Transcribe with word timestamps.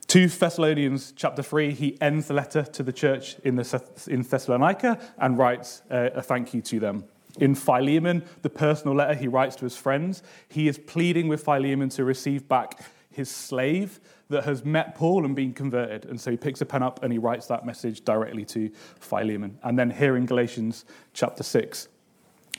2 0.07 0.27
Thessalonians 0.29 1.13
chapter 1.15 1.43
3, 1.43 1.73
he 1.73 2.01
ends 2.01 2.27
the 2.27 2.33
letter 2.33 2.63
to 2.63 2.81
the 2.81 2.93
church 2.93 3.35
in, 3.43 3.57
the, 3.57 3.83
in 4.07 4.21
Thessalonica 4.23 4.99
and 5.19 5.37
writes 5.37 5.83
a, 5.91 6.11
a 6.15 6.21
thank 6.21 6.53
you 6.53 6.61
to 6.61 6.79
them. 6.79 7.03
In 7.39 7.53
Philemon, 7.53 8.23
the 8.41 8.49
personal 8.49 8.95
letter 8.95 9.13
he 9.13 9.27
writes 9.27 9.55
to 9.57 9.65
his 9.65 9.77
friends, 9.77 10.23
he 10.47 10.67
is 10.67 10.79
pleading 10.79 11.27
with 11.27 11.43
Philemon 11.43 11.89
to 11.89 12.03
receive 12.03 12.47
back 12.47 12.79
his 13.17 13.29
slave 13.29 13.99
that 14.29 14.45
has 14.45 14.63
met 14.63 14.93
Paul 14.95 15.25
and 15.25 15.35
been 15.35 15.53
converted. 15.53 16.05
And 16.05 16.21
so 16.21 16.29
he 16.31 16.37
picks 16.37 16.61
a 16.61 16.65
pen 16.65 16.83
up 16.83 17.03
and 17.03 17.11
he 17.11 17.17
writes 17.17 17.47
that 17.47 17.65
message 17.65 18.05
directly 18.05 18.45
to 18.45 18.69
Philemon. 18.99 19.57
And 19.63 19.77
then 19.77 19.89
here 19.89 20.15
in 20.15 20.27
Galatians 20.27 20.85
chapter 21.13 21.41
6, 21.41 21.87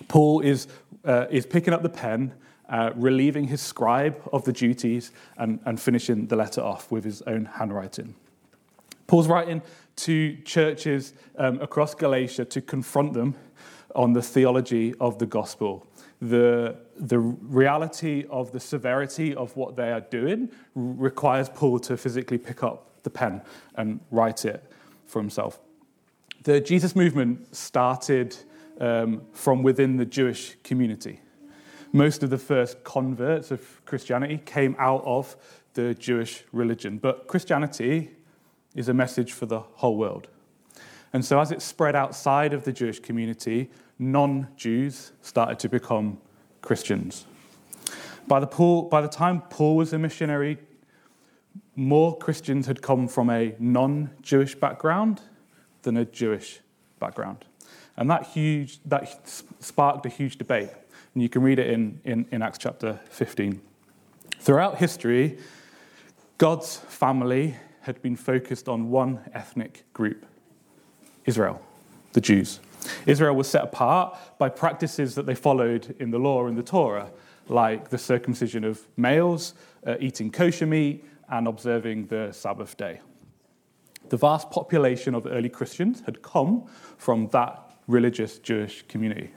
Paul 0.09 0.41
is, 0.41 0.67
uh, 1.05 1.27
is 1.31 1.47
picking 1.47 1.73
up 1.73 1.83
the 1.83 1.89
pen, 1.89 2.35
uh, 2.69 2.91
relieving 2.97 3.47
his 3.47 3.63
scribe 3.63 4.21
of 4.33 4.45
the 4.45 4.53
duties, 4.53 5.13
and, 5.37 5.61
and 5.65 5.81
finishing 5.81 6.27
the 6.27 6.37
letter 6.37 6.61
off 6.61 6.91
with 6.91 7.05
his 7.05 7.23
own 7.23 7.45
handwriting. 7.45 8.15
Paul's 9.07 9.29
writing 9.29 9.63
to 9.97 10.37
churches 10.39 11.15
um, 11.37 11.61
across 11.61 11.95
Galatia 11.95 12.45
to 12.47 12.61
confront 12.61 13.15
them 13.15 13.37
on 13.95 14.13
the 14.13 14.23
theology 14.23 14.95
of 15.01 15.19
the 15.19 15.27
gospel 15.27 15.87
the, 16.21 16.77
the 16.97 17.19
reality 17.19 18.27
of 18.31 18.53
the 18.53 18.61
severity 18.61 19.35
of 19.35 19.57
what 19.57 19.77
they 19.77 19.93
are 19.93 20.01
doing 20.01 20.51
requires 20.75 21.49
Paul 21.49 21.79
to 21.81 21.97
physically 21.97 22.39
pick 22.39 22.63
up 22.63 23.03
the 23.03 23.11
pen 23.11 23.43
and 23.77 24.01
write 24.11 24.45
it 24.45 24.65
for 25.07 25.21
himself. 25.21 25.61
The 26.43 26.61
Jesus 26.61 26.97
movement 26.97 27.55
started 27.55 28.37
um, 28.81 29.23
from 29.33 29.63
within 29.63 29.97
the 29.97 30.05
Jewish 30.05 30.57
community. 30.65 31.21
Most 31.93 32.23
of 32.23 32.31
the 32.31 32.39
first 32.39 32.85
converts 32.85 33.51
of 33.51 33.85
Christianity 33.87 34.39
came 34.45 34.77
out 34.79 35.03
of 35.05 35.37
the 35.75 35.95
Jewish 35.95 36.45
religion, 36.53 36.99
but 36.99 37.27
Christianity 37.27 38.11
is 38.75 38.89
a 38.89 38.95
message 38.95 39.33
for 39.33 39.47
the 39.47 39.61
whole 39.61 39.97
world. 39.97 40.29
And 41.13 41.25
so, 41.25 41.41
as 41.41 41.51
it 41.51 41.63
spread 41.63 41.97
outside 41.97 42.53
of 42.53 42.65
the 42.65 42.73
Jewish 42.73 43.01
community, 43.01 43.71
non 43.99 44.49
Jews 44.57 45.13
started 45.23 45.59
to 45.61 45.69
become 45.69 46.19
Christians. 46.63 47.27
By 48.27 48.41
the, 48.41 48.47
Paul, 48.47 48.83
by 48.83 49.01
the 49.01 49.09
time 49.09 49.43
Paul 49.49 49.77
was 49.77 49.93
a 49.93 49.99
missionary, 49.99 50.59
more 51.75 52.17
Christians 52.19 52.67
had 52.67 52.83
come 52.83 53.09
from 53.09 53.31
a 53.31 53.55
non 53.59 54.11
Jewish 54.23 54.55
background 54.55 55.23
than 55.83 55.97
a 55.97 56.05
Jewish 56.05 56.61
background. 56.99 57.45
And 57.97 58.11
that, 58.11 58.27
huge, 58.27 58.81
that 58.85 59.29
sparked 59.61 60.07
a 60.07 60.09
huge 60.09 60.39
debate. 60.39 60.71
And 61.15 61.23
you 61.23 61.29
can 61.29 61.43
read 61.43 61.59
it 61.59 61.69
in, 61.69 62.01
in, 62.05 62.27
in 62.31 62.43
Acts 62.43 62.59
chapter 62.59 63.01
15. 63.11 63.61
Throughout 64.39 64.79
history, 64.79 65.39
God's 66.37 66.77
family 66.77 67.57
had 67.81 68.01
been 68.03 68.15
focused 68.15 68.69
on 68.69 68.91
one 68.91 69.21
ethnic 69.33 69.85
group 69.93 70.25
Israel, 71.25 71.61
the 72.13 72.21
Jews. 72.21 72.61
Israel 73.07 73.35
was 73.35 73.49
set 73.49 73.65
apart 73.65 74.17
by 74.39 74.49
practices 74.49 75.15
that 75.15 75.27
they 75.27 75.35
followed 75.35 75.95
in 75.99 76.11
the 76.11 76.19
law 76.19 76.47
and 76.47 76.57
the 76.57 76.63
Torah, 76.63 77.11
like 77.49 77.89
the 77.89 77.99
circumcision 77.99 78.65
of 78.65 78.87
males, 78.97 79.55
uh, 79.87 79.97
eating 80.01 80.31
kosher 80.31 80.67
meat, 80.67 81.05
and 81.31 81.47
observing 81.47 82.07
the 82.07 82.33
Sabbath 82.33 82.77
day. 82.77 83.01
The 84.09 84.17
vast 84.17 84.51
population 84.51 85.15
of 85.15 85.27
early 85.27 85.49
Christians 85.49 86.03
had 86.07 86.23
come 86.23 86.67
from 86.97 87.29
that 87.29 87.75
religious 87.87 88.39
Jewish 88.39 88.83
community. 88.89 89.31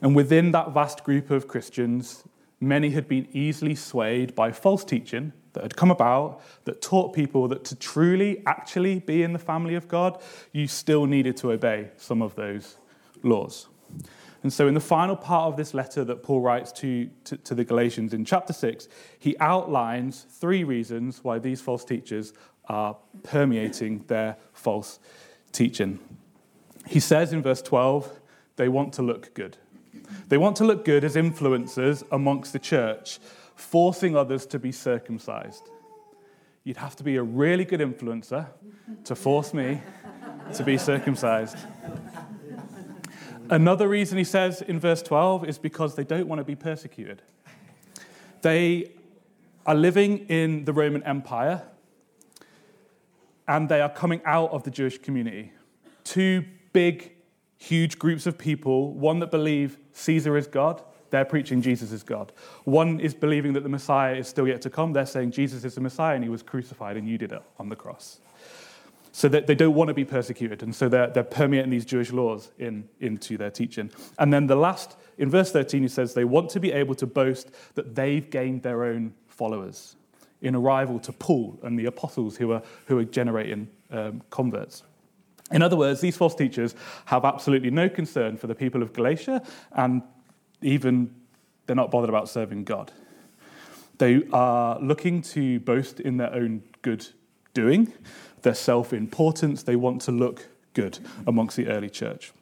And 0.00 0.14
within 0.14 0.52
that 0.52 0.72
vast 0.72 1.04
group 1.04 1.30
of 1.30 1.48
Christians, 1.48 2.24
many 2.60 2.90
had 2.90 3.08
been 3.08 3.28
easily 3.32 3.74
swayed 3.74 4.34
by 4.34 4.52
false 4.52 4.84
teaching 4.84 5.32
that 5.52 5.62
had 5.62 5.76
come 5.76 5.90
about 5.90 6.40
that 6.64 6.80
taught 6.80 7.14
people 7.14 7.48
that 7.48 7.64
to 7.64 7.76
truly 7.76 8.42
actually 8.46 9.00
be 9.00 9.22
in 9.22 9.32
the 9.32 9.38
family 9.38 9.74
of 9.74 9.88
God, 9.88 10.20
you 10.52 10.66
still 10.66 11.06
needed 11.06 11.36
to 11.38 11.52
obey 11.52 11.90
some 11.96 12.22
of 12.22 12.34
those 12.34 12.76
laws. 13.22 13.68
And 14.42 14.52
so, 14.52 14.66
in 14.66 14.74
the 14.74 14.80
final 14.80 15.14
part 15.14 15.52
of 15.52 15.56
this 15.56 15.72
letter 15.72 16.04
that 16.04 16.22
Paul 16.22 16.40
writes 16.40 16.72
to, 16.72 17.08
to, 17.24 17.36
to, 17.36 17.54
the 17.54 17.64
Galatians 17.64 18.12
in 18.12 18.24
chapter 18.24 18.52
6, 18.52 18.88
he 19.18 19.36
outlines 19.38 20.26
three 20.28 20.64
reasons 20.64 21.22
why 21.22 21.38
these 21.38 21.60
false 21.60 21.84
teachers 21.84 22.32
are 22.68 22.96
permeating 23.22 24.04
their 24.08 24.36
false 24.52 24.98
teaching. 25.52 26.00
He 26.86 26.98
says 26.98 27.32
in 27.32 27.42
verse 27.42 27.62
12, 27.62 28.20
they 28.56 28.68
want 28.68 28.92
to 28.94 29.02
look 29.02 29.32
good. 29.34 29.58
They 30.28 30.38
want 30.38 30.56
to 30.56 30.64
look 30.64 30.84
good 30.84 31.04
as 31.04 31.14
influencers 31.14 32.02
amongst 32.10 32.52
the 32.52 32.58
church 32.58 33.20
forcing 33.54 34.16
others 34.16 34.46
to 34.46 34.58
be 34.58 34.72
circumcised. 34.72 35.70
You'd 36.64 36.76
have 36.76 36.94
to 36.96 37.04
be 37.04 37.16
a 37.16 37.22
really 37.22 37.64
good 37.64 37.80
influencer 37.80 38.46
to 39.04 39.14
force 39.14 39.52
me 39.52 39.80
to 40.54 40.62
be 40.62 40.78
circumcised. 40.78 41.56
Another 43.50 43.88
reason 43.88 44.16
he 44.16 44.24
says 44.24 44.62
in 44.62 44.78
verse 44.78 45.02
12 45.02 45.48
is 45.48 45.58
because 45.58 45.94
they 45.94 46.04
don't 46.04 46.28
want 46.28 46.38
to 46.38 46.44
be 46.44 46.54
persecuted. 46.54 47.22
They 48.42 48.92
are 49.66 49.74
living 49.74 50.26
in 50.28 50.64
the 50.64 50.72
Roman 50.72 51.02
Empire 51.02 51.62
and 53.48 53.68
they 53.68 53.80
are 53.80 53.88
coming 53.88 54.20
out 54.24 54.50
of 54.52 54.62
the 54.62 54.70
Jewish 54.70 54.98
community. 54.98 55.52
Two 56.04 56.44
big, 56.72 57.12
huge 57.58 57.98
groups 57.98 58.26
of 58.26 58.38
people 58.38 58.92
one 58.94 59.18
that 59.18 59.30
believe 59.30 59.78
Caesar 59.92 60.36
is 60.36 60.46
God 60.46 60.82
they're 61.12 61.26
preaching 61.26 61.60
Jesus 61.60 61.92
is 61.92 62.02
God. 62.02 62.32
One 62.64 62.98
is 62.98 63.12
believing 63.12 63.52
that 63.52 63.62
the 63.62 63.68
Messiah 63.68 64.14
is 64.14 64.26
still 64.26 64.48
yet 64.48 64.62
to 64.62 64.70
come. 64.70 64.94
They're 64.94 65.04
saying 65.04 65.32
Jesus 65.32 65.62
is 65.62 65.74
the 65.74 65.80
Messiah 65.82 66.14
and 66.14 66.24
he 66.24 66.30
was 66.30 66.42
crucified 66.42 66.96
and 66.96 67.06
you 67.06 67.18
did 67.18 67.32
it 67.32 67.42
on 67.58 67.68
the 67.68 67.76
cross. 67.76 68.18
So 69.12 69.28
that 69.28 69.46
they 69.46 69.54
don't 69.54 69.74
want 69.74 69.88
to 69.88 69.94
be 69.94 70.06
persecuted. 70.06 70.62
And 70.62 70.74
so 70.74 70.88
they're, 70.88 71.08
they're 71.08 71.22
permeating 71.22 71.70
these 71.70 71.84
Jewish 71.84 72.12
laws 72.12 72.50
in, 72.58 72.88
into 72.98 73.36
their 73.36 73.50
teaching. 73.50 73.90
And 74.18 74.32
then 74.32 74.46
the 74.46 74.56
last, 74.56 74.96
in 75.18 75.28
verse 75.28 75.52
13, 75.52 75.82
he 75.82 75.88
says 75.88 76.14
they 76.14 76.24
want 76.24 76.48
to 76.50 76.60
be 76.60 76.72
able 76.72 76.94
to 76.94 77.06
boast 77.06 77.50
that 77.74 77.94
they've 77.94 78.28
gained 78.30 78.62
their 78.62 78.82
own 78.82 79.12
followers 79.28 79.96
in 80.40 80.54
a 80.54 80.60
rival 80.60 80.98
to 81.00 81.12
Paul 81.12 81.58
and 81.62 81.78
the 81.78 81.84
apostles 81.84 82.38
who 82.38 82.52
are, 82.52 82.62
who 82.86 82.98
are 82.98 83.04
generating 83.04 83.68
um, 83.90 84.22
converts. 84.30 84.82
In 85.50 85.60
other 85.60 85.76
words, 85.76 86.00
these 86.00 86.16
false 86.16 86.34
teachers 86.34 86.74
have 87.04 87.26
absolutely 87.26 87.70
no 87.70 87.90
concern 87.90 88.38
for 88.38 88.46
the 88.46 88.54
people 88.54 88.82
of 88.82 88.94
Galatia 88.94 89.42
and 89.72 90.00
even 90.62 91.14
they're 91.66 91.76
not 91.76 91.90
bothered 91.90 92.08
about 92.08 92.28
serving 92.28 92.64
God. 92.64 92.92
They 93.98 94.22
are 94.32 94.80
looking 94.80 95.22
to 95.22 95.60
boast 95.60 96.00
in 96.00 96.16
their 96.16 96.32
own 96.32 96.62
good 96.82 97.06
doing, 97.54 97.92
their 98.42 98.54
self 98.54 98.92
importance. 98.92 99.62
They 99.62 99.76
want 99.76 100.02
to 100.02 100.12
look 100.12 100.48
good 100.74 100.98
amongst 101.26 101.56
the 101.56 101.68
early 101.68 101.90
church. 101.90 102.32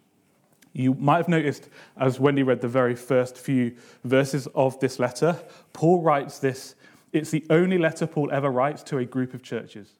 You 0.72 0.94
might 0.94 1.17
have 1.17 1.28
noticed 1.28 1.69
as 1.96 2.20
Wendy 2.20 2.43
read 2.43 2.61
the 2.61 2.69
very 2.69 2.94
first 2.94 3.37
few 3.37 3.75
verses 4.05 4.46
of 4.55 4.78
this 4.81 4.99
letter, 4.99 5.37
Paul 5.72 6.00
writes 6.00 6.38
this. 6.38 6.76
It's 7.12 7.31
the 7.31 7.44
only 7.50 7.76
letter 7.76 8.06
Paul 8.06 8.31
ever 8.31 8.50
writes 8.50 8.84
to 8.84 8.99
a 8.99 9.05
group 9.05 9.34
of 9.34 9.43
churches. 9.43 9.94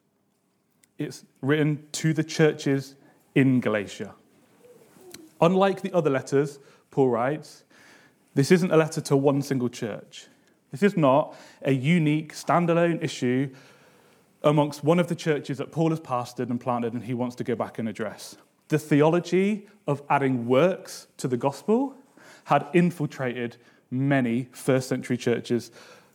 It's 0.97 1.25
written 1.41 1.85
to 1.93 2.13
the 2.13 2.23
churches 2.23 2.95
in 3.35 3.59
Galatia. 3.59 4.13
Unlike 5.41 5.81
the 5.81 5.93
other 5.93 6.09
letters 6.09 6.59
Paul 6.89 7.09
writes, 7.09 7.63
this 8.33 8.51
isn't 8.51 8.71
a 8.71 8.77
letter 8.77 9.01
to 9.01 9.15
one 9.15 9.41
single 9.41 9.69
church. 9.69 10.27
This 10.71 10.83
is 10.83 10.95
not 10.95 11.35
a 11.63 11.71
unique, 11.71 12.33
standalone 12.33 13.03
issue 13.03 13.49
amongst 14.43 14.83
one 14.83 14.99
of 14.99 15.07
the 15.07 15.15
churches 15.15 15.57
that 15.57 15.71
Paul 15.71 15.89
has 15.89 15.99
pastored 15.99 16.49
and 16.49 16.59
planted 16.59 16.93
and 16.93 17.03
he 17.03 17.13
wants 17.13 17.35
to 17.35 17.43
go 17.43 17.55
back 17.55 17.77
and 17.77 17.87
address. 17.89 18.37
The 18.69 18.79
theology 18.79 19.67
of 19.85 20.01
adding 20.09 20.47
works 20.47 21.07
to 21.17 21.27
the 21.27 21.37
gospel 21.37 21.95
had 22.45 22.67
infiltrated 22.73 23.57
many 23.91 24.47
first 24.51 24.87
century 24.87 25.17
churches 25.17 25.71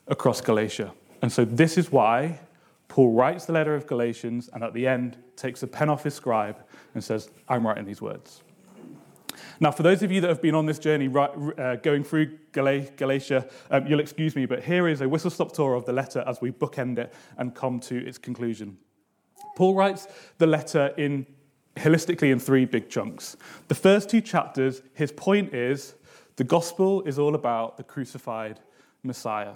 across 0.09 0.41
Galatia. 0.41 0.93
And 1.21 1.31
so 1.31 1.45
this 1.45 1.77
is 1.77 1.93
why 1.93 2.41
Paul 2.89 3.13
writes 3.13 3.45
the 3.45 3.53
letter 3.53 3.75
of 3.75 3.87
Galatians 3.87 4.49
and 4.53 4.65
at 4.65 4.73
the 4.73 4.87
end 4.87 5.19
takes 5.37 5.63
a 5.63 5.67
pen 5.67 5.91
off 5.91 6.05
his 6.05 6.15
scribe 6.15 6.57
and 6.95 7.05
says, 7.05 7.31
I'm 7.49 7.67
writing 7.67 7.85
these 7.85 8.01
words. 8.01 8.43
Now, 9.61 9.71
for 9.71 9.83
those 9.83 10.03
of 10.03 10.13
you 10.13 10.21
that 10.21 10.29
have 10.29 10.43
been 10.43 10.55
on 10.55 10.67
this 10.67 10.79
journey 10.79 11.09
right, 11.09 11.31
uh, 11.59 11.77
going 11.77 12.05
through 12.05 12.39
Galatia, 12.53 13.49
um, 13.71 13.87
you'll 13.87 14.01
excuse 14.01 14.37
me, 14.37 14.47
but 14.47 14.63
here 14.63 14.89
is 14.89 15.01
a 15.01 15.09
whistle 15.09 15.31
stop 15.31 15.53
tour 15.53 15.75
of 15.75 15.85
the 15.87 15.93
letter 15.93 16.23
as 16.27 16.41
we 16.41 16.53
bookend 16.53 16.99
it 16.99 17.15
and 17.39 17.55
come 17.55 17.81
to 17.81 18.07
its 18.07 18.19
conclusion. 18.19 18.77
Paul 19.57 19.75
writes 19.75 20.07
the 20.39 20.47
letter 20.47 20.93
in 20.99 21.27
holistically 21.77 22.33
in 22.33 22.39
three 22.39 22.65
big 22.65 22.89
chunks. 22.89 23.37
The 23.69 23.75
first 23.75 24.09
two 24.09 24.21
chapters, 24.21 24.83
his 24.95 25.13
point 25.13 25.55
is 25.55 25.95
the 26.37 26.45
gospel 26.45 27.03
is 27.03 27.19
all 27.19 27.35
about 27.35 27.77
the 27.77 27.83
crucified 27.83 28.61
Messiah. 29.03 29.55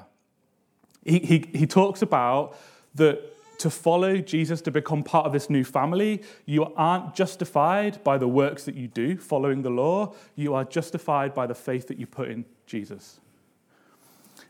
He, 1.05 1.19
he, 1.19 1.51
he 1.53 1.67
talks 1.67 2.03
about 2.03 2.57
that 2.95 3.21
to 3.61 3.69
follow 3.69 4.17
Jesus, 4.17 4.63
to 4.63 4.71
become 4.71 5.03
part 5.03 5.27
of 5.27 5.33
this 5.33 5.51
new 5.51 5.65
family, 5.65 6.23
you 6.47 6.65
aren't 6.77 7.15
justified 7.15 8.03
by 8.03 8.17
the 8.17 8.27
works 8.27 8.65
that 8.65 8.75
you 8.75 8.89
do 8.89 9.19
following 9.19 9.61
the 9.61 9.71
law. 9.71 10.15
You 10.35 10.55
are 10.55 10.65
justified 10.65 11.35
by 11.35 11.47
the 11.47 11.55
faith 11.55 11.87
that 11.89 11.99
you 11.99 12.07
put 12.07 12.31
in 12.31 12.47
Jesus. 12.67 13.21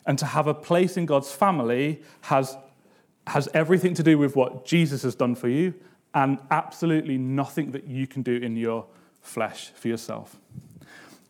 And 0.06 0.16
to 0.18 0.26
have 0.26 0.46
a 0.46 0.54
place 0.54 0.96
in 0.96 1.06
God's 1.06 1.32
family 1.32 2.02
has, 2.22 2.56
has 3.26 3.48
everything 3.52 3.94
to 3.94 4.02
do 4.04 4.16
with 4.16 4.36
what 4.36 4.64
Jesus 4.64 5.02
has 5.02 5.16
done 5.16 5.34
for 5.34 5.48
you 5.48 5.74
and 6.14 6.38
absolutely 6.50 7.18
nothing 7.18 7.72
that 7.72 7.88
you 7.88 8.06
can 8.06 8.22
do 8.22 8.36
in 8.36 8.56
your 8.56 8.86
flesh 9.22 9.70
for 9.74 9.88
yourself. 9.88 10.36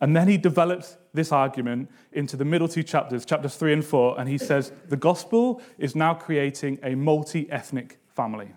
And 0.00 0.16
then 0.16 0.28
he 0.28 0.38
develops 0.38 0.96
this 1.12 1.30
argument 1.30 1.90
into 2.12 2.36
the 2.36 2.44
middle 2.44 2.68
two 2.68 2.82
chapters, 2.82 3.24
chapters 3.24 3.56
three 3.56 3.72
and 3.72 3.84
four, 3.84 4.18
and 4.18 4.28
he 4.28 4.38
says 4.38 4.72
the 4.88 4.96
gospel 4.96 5.60
is 5.78 5.94
now 5.94 6.14
creating 6.14 6.78
a 6.82 6.94
multi 6.94 7.50
ethnic 7.50 7.98
family. 8.08 8.52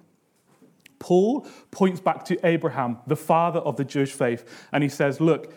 Paul 1.00 1.45
points 1.69 2.00
back 2.00 2.24
to 2.25 2.45
Abraham, 2.45 3.00
the 3.07 3.18
father 3.18 3.60
of 3.60 3.75
the 3.75 3.84
Jewish 3.84 4.13
faith, 4.13 4.68
and 4.72 4.84
he 4.84 4.90
says, 4.90 5.19
Look, 5.19 5.54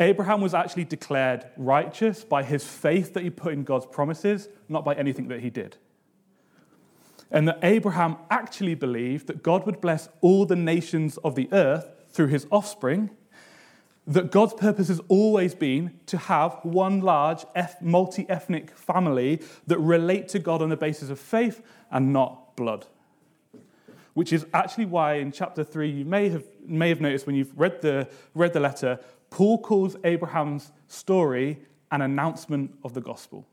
Abraham 0.00 0.40
was 0.40 0.52
actually 0.52 0.84
declared 0.84 1.46
righteous 1.56 2.24
by 2.24 2.42
his 2.42 2.64
faith 2.64 3.14
that 3.14 3.22
he 3.22 3.30
put 3.30 3.52
in 3.52 3.62
God's 3.62 3.86
promises, 3.86 4.48
not 4.68 4.84
by 4.84 4.94
anything 4.94 5.28
that 5.28 5.40
he 5.40 5.50
did. 5.50 5.76
And 7.30 7.46
that 7.46 7.60
Abraham 7.62 8.16
actually 8.30 8.74
believed 8.74 9.28
that 9.28 9.44
God 9.44 9.64
would 9.64 9.80
bless 9.80 10.08
all 10.20 10.44
the 10.44 10.56
nations 10.56 11.18
of 11.18 11.36
the 11.36 11.48
earth 11.52 11.92
through 12.08 12.28
his 12.28 12.46
offspring 12.50 13.10
that 14.06 14.30
God's 14.30 14.54
purpose 14.54 14.88
has 14.88 15.00
always 15.08 15.54
been 15.54 15.98
to 16.06 16.18
have 16.18 16.58
one 16.62 17.00
large 17.00 17.44
multi 17.80 18.28
ethnic 18.28 18.70
family 18.76 19.40
that 19.66 19.78
relate 19.78 20.28
to 20.28 20.38
God 20.38 20.62
on 20.62 20.68
the 20.68 20.76
basis 20.76 21.10
of 21.10 21.18
faith 21.18 21.62
and 21.90 22.12
not 22.12 22.56
blood. 22.56 22.86
Which 24.14 24.32
is 24.32 24.46
actually 24.52 24.86
why 24.86 25.14
in 25.14 25.32
chapter 25.32 25.62
3, 25.62 25.88
you 25.88 26.04
may 26.04 26.28
have, 26.30 26.44
may 26.66 26.88
have 26.88 27.00
noticed 27.00 27.26
when 27.26 27.36
you've 27.36 27.56
read 27.58 27.80
the, 27.82 28.08
read 28.34 28.52
the 28.52 28.60
letter, 28.60 28.98
Paul 29.30 29.58
calls 29.58 29.96
Abraham's 30.02 30.72
story 30.88 31.60
an 31.92 32.02
announcement 32.02 32.76
of 32.82 32.94
the 32.94 33.00
gospel. 33.00 33.46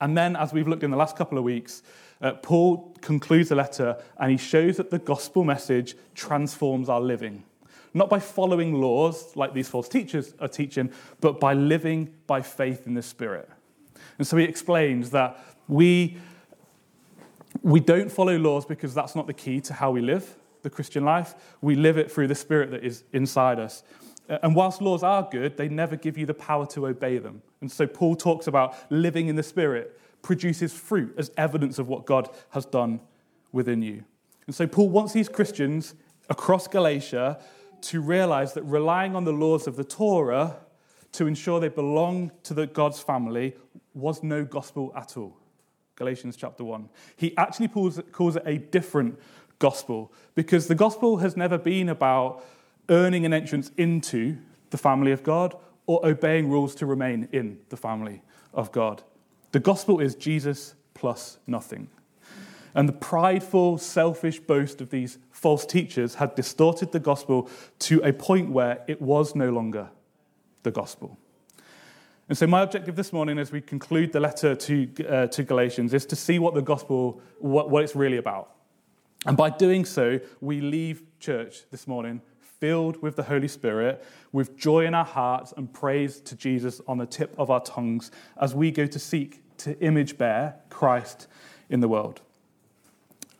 And 0.00 0.16
then, 0.16 0.36
as 0.36 0.52
we've 0.52 0.68
looked 0.68 0.84
in 0.84 0.90
the 0.90 0.96
last 0.96 1.16
couple 1.16 1.38
of 1.38 1.44
weeks, 1.44 1.82
uh, 2.20 2.32
Paul 2.32 2.94
concludes 3.00 3.48
the 3.48 3.54
letter 3.54 3.96
and 4.18 4.30
he 4.30 4.36
shows 4.36 4.76
that 4.76 4.90
the 4.90 4.98
gospel 4.98 5.44
message 5.44 5.96
transforms 6.14 6.88
our 6.88 7.00
living 7.00 7.44
not 7.94 8.08
by 8.10 8.20
following 8.20 8.74
laws 8.74 9.34
like 9.36 9.54
these 9.54 9.68
false 9.68 9.88
teachers 9.88 10.34
are 10.40 10.48
teaching, 10.48 10.90
but 11.20 11.40
by 11.40 11.54
living 11.54 12.14
by 12.26 12.42
faith 12.42 12.86
in 12.86 12.94
the 12.94 13.02
Spirit. 13.02 13.48
And 14.18 14.26
so 14.26 14.36
he 14.36 14.44
explains 14.44 15.10
that 15.10 15.38
we, 15.68 16.16
we 17.62 17.80
don't 17.80 18.10
follow 18.10 18.36
laws 18.36 18.66
because 18.66 18.94
that's 18.94 19.14
not 19.14 19.26
the 19.26 19.32
key 19.32 19.60
to 19.62 19.74
how 19.74 19.90
we 19.90 20.00
live 20.00 20.36
the 20.62 20.70
Christian 20.70 21.04
life. 21.04 21.34
We 21.60 21.74
live 21.76 21.98
it 21.98 22.10
through 22.10 22.28
the 22.28 22.34
Spirit 22.34 22.70
that 22.72 22.84
is 22.84 23.04
inside 23.12 23.58
us. 23.58 23.82
And 24.28 24.54
whilst 24.54 24.82
laws 24.82 25.02
are 25.02 25.26
good, 25.30 25.56
they 25.56 25.68
never 25.68 25.96
give 25.96 26.18
you 26.18 26.26
the 26.26 26.34
power 26.34 26.66
to 26.66 26.86
obey 26.86 27.18
them. 27.18 27.42
And 27.60 27.70
so 27.70 27.86
Paul 27.86 28.14
talks 28.14 28.46
about 28.46 28.76
living 28.90 29.28
in 29.28 29.36
the 29.36 29.42
Spirit 29.42 29.98
produces 30.20 30.74
fruit 30.74 31.14
as 31.16 31.30
evidence 31.36 31.78
of 31.78 31.88
what 31.88 32.04
God 32.04 32.28
has 32.50 32.66
done 32.66 33.00
within 33.52 33.82
you. 33.82 34.04
And 34.46 34.54
so 34.54 34.66
Paul 34.66 34.88
wants 34.90 35.12
these 35.12 35.28
Christians 35.28 35.94
across 36.28 36.68
Galatia 36.68 37.38
to 37.82 38.00
realize 38.00 38.54
that 38.54 38.62
relying 38.62 39.14
on 39.14 39.24
the 39.24 39.32
laws 39.32 39.66
of 39.66 39.76
the 39.76 39.84
Torah 39.84 40.56
to 41.12 41.26
ensure 41.26 41.60
they 41.60 41.68
belong 41.68 42.30
to 42.44 42.54
the 42.54 42.66
God's 42.66 43.00
family 43.00 43.54
was 43.94 44.22
no 44.22 44.44
gospel 44.44 44.92
at 44.96 45.16
all. 45.16 45.36
Galatians 45.96 46.36
chapter 46.36 46.64
1. 46.64 46.88
He 47.16 47.36
actually 47.36 47.68
calls 47.68 47.98
it, 47.98 48.12
calls 48.12 48.36
it 48.36 48.42
a 48.46 48.58
different 48.58 49.18
gospel 49.58 50.12
because 50.34 50.68
the 50.68 50.74
gospel 50.74 51.16
has 51.18 51.36
never 51.36 51.58
been 51.58 51.88
about 51.88 52.44
earning 52.88 53.26
an 53.26 53.32
entrance 53.32 53.70
into 53.76 54.38
the 54.70 54.78
family 54.78 55.10
of 55.12 55.22
God 55.22 55.56
or 55.86 56.04
obeying 56.06 56.48
rules 56.48 56.74
to 56.76 56.86
remain 56.86 57.28
in 57.32 57.58
the 57.70 57.76
family 57.76 58.22
of 58.54 58.70
God. 58.70 59.02
The 59.52 59.60
gospel 59.60 60.00
is 60.00 60.14
Jesus 60.14 60.74
plus 60.94 61.38
nothing. 61.46 61.88
And 62.78 62.88
the 62.88 62.92
prideful, 62.92 63.76
selfish 63.78 64.38
boast 64.38 64.80
of 64.80 64.90
these 64.90 65.18
false 65.32 65.66
teachers 65.66 66.14
had 66.14 66.36
distorted 66.36 66.92
the 66.92 67.00
gospel 67.00 67.50
to 67.80 68.00
a 68.04 68.12
point 68.12 68.52
where 68.52 68.84
it 68.86 69.02
was 69.02 69.34
no 69.34 69.50
longer 69.50 69.88
the 70.62 70.70
gospel. 70.70 71.18
And 72.28 72.38
so, 72.38 72.46
my 72.46 72.62
objective 72.62 72.94
this 72.94 73.12
morning, 73.12 73.36
as 73.36 73.50
we 73.50 73.60
conclude 73.60 74.12
the 74.12 74.20
letter 74.20 74.54
to, 74.54 74.88
uh, 75.08 75.26
to 75.26 75.42
Galatians, 75.42 75.92
is 75.92 76.06
to 76.06 76.14
see 76.14 76.38
what 76.38 76.54
the 76.54 76.62
gospel, 76.62 77.20
what, 77.40 77.68
what 77.68 77.82
it's 77.82 77.96
really 77.96 78.16
about. 78.18 78.52
And 79.26 79.36
by 79.36 79.50
doing 79.50 79.84
so, 79.84 80.20
we 80.40 80.60
leave 80.60 81.02
church 81.18 81.64
this 81.72 81.88
morning 81.88 82.22
filled 82.60 83.02
with 83.02 83.16
the 83.16 83.24
Holy 83.24 83.48
Spirit, 83.48 84.04
with 84.30 84.56
joy 84.56 84.86
in 84.86 84.94
our 84.94 85.04
hearts 85.04 85.52
and 85.56 85.72
praise 85.72 86.20
to 86.20 86.36
Jesus 86.36 86.80
on 86.86 86.98
the 86.98 87.06
tip 87.06 87.34
of 87.38 87.50
our 87.50 87.60
tongues 87.60 88.12
as 88.40 88.54
we 88.54 88.70
go 88.70 88.86
to 88.86 89.00
seek 89.00 89.42
to 89.56 89.76
image 89.80 90.16
bear 90.16 90.54
Christ 90.70 91.26
in 91.68 91.80
the 91.80 91.88
world. 91.88 92.20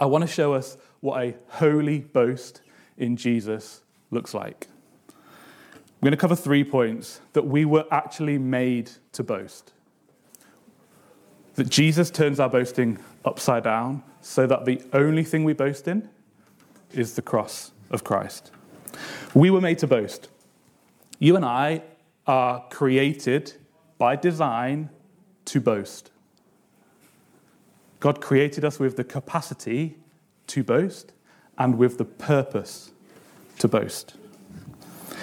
I 0.00 0.06
want 0.06 0.22
to 0.22 0.28
show 0.28 0.54
us 0.54 0.76
what 1.00 1.22
a 1.22 1.34
holy 1.48 2.00
boast 2.00 2.62
in 2.96 3.16
Jesus 3.16 3.82
looks 4.10 4.34
like. 4.34 4.68
I'm 5.08 6.04
going 6.06 6.12
to 6.12 6.16
cover 6.16 6.36
three 6.36 6.62
points 6.62 7.20
that 7.32 7.46
we 7.46 7.64
were 7.64 7.84
actually 7.90 8.38
made 8.38 8.90
to 9.12 9.24
boast. 9.24 9.72
That 11.56 11.68
Jesus 11.68 12.10
turns 12.10 12.38
our 12.38 12.48
boasting 12.48 12.98
upside 13.24 13.64
down 13.64 14.04
so 14.20 14.46
that 14.46 14.64
the 14.64 14.80
only 14.92 15.24
thing 15.24 15.42
we 15.42 15.54
boast 15.54 15.88
in 15.88 16.08
is 16.92 17.14
the 17.14 17.22
cross 17.22 17.72
of 17.90 18.04
Christ. 18.04 18.52
We 19.34 19.50
were 19.50 19.60
made 19.60 19.78
to 19.78 19.88
boast. 19.88 20.28
You 21.18 21.34
and 21.34 21.44
I 21.44 21.82
are 22.26 22.64
created 22.70 23.54
by 23.98 24.14
design 24.14 24.90
to 25.46 25.60
boast. 25.60 26.12
God 28.00 28.20
created 28.20 28.64
us 28.64 28.78
with 28.78 28.96
the 28.96 29.04
capacity 29.04 29.96
to 30.48 30.62
boast 30.62 31.12
and 31.56 31.76
with 31.76 31.98
the 31.98 32.04
purpose 32.04 32.92
to 33.58 33.68
boast. 33.68 34.14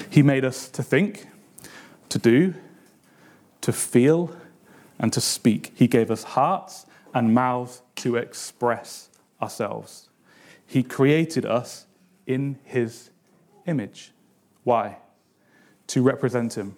He 0.10 0.22
made 0.22 0.44
us 0.44 0.68
to 0.70 0.84
think, 0.84 1.28
to 2.10 2.20
do, 2.20 2.54
to 3.62 3.72
feel, 3.72 4.36
and 5.00 5.12
to 5.14 5.22
speak. 5.22 5.72
He 5.76 5.88
gave 5.88 6.12
us 6.12 6.24
hearts 6.24 6.86
and 7.14 7.34
mouths 7.34 7.82
to 7.98 8.18
express 8.18 9.10
ourselves. 9.42 10.10
He 10.66 10.84
created 10.84 11.46
us 11.46 11.86
in 12.28 12.60
His 12.64 13.10
image. 13.66 14.12
Why? 14.64 14.98
To 15.88 16.02
represent 16.02 16.56
Him, 16.58 16.76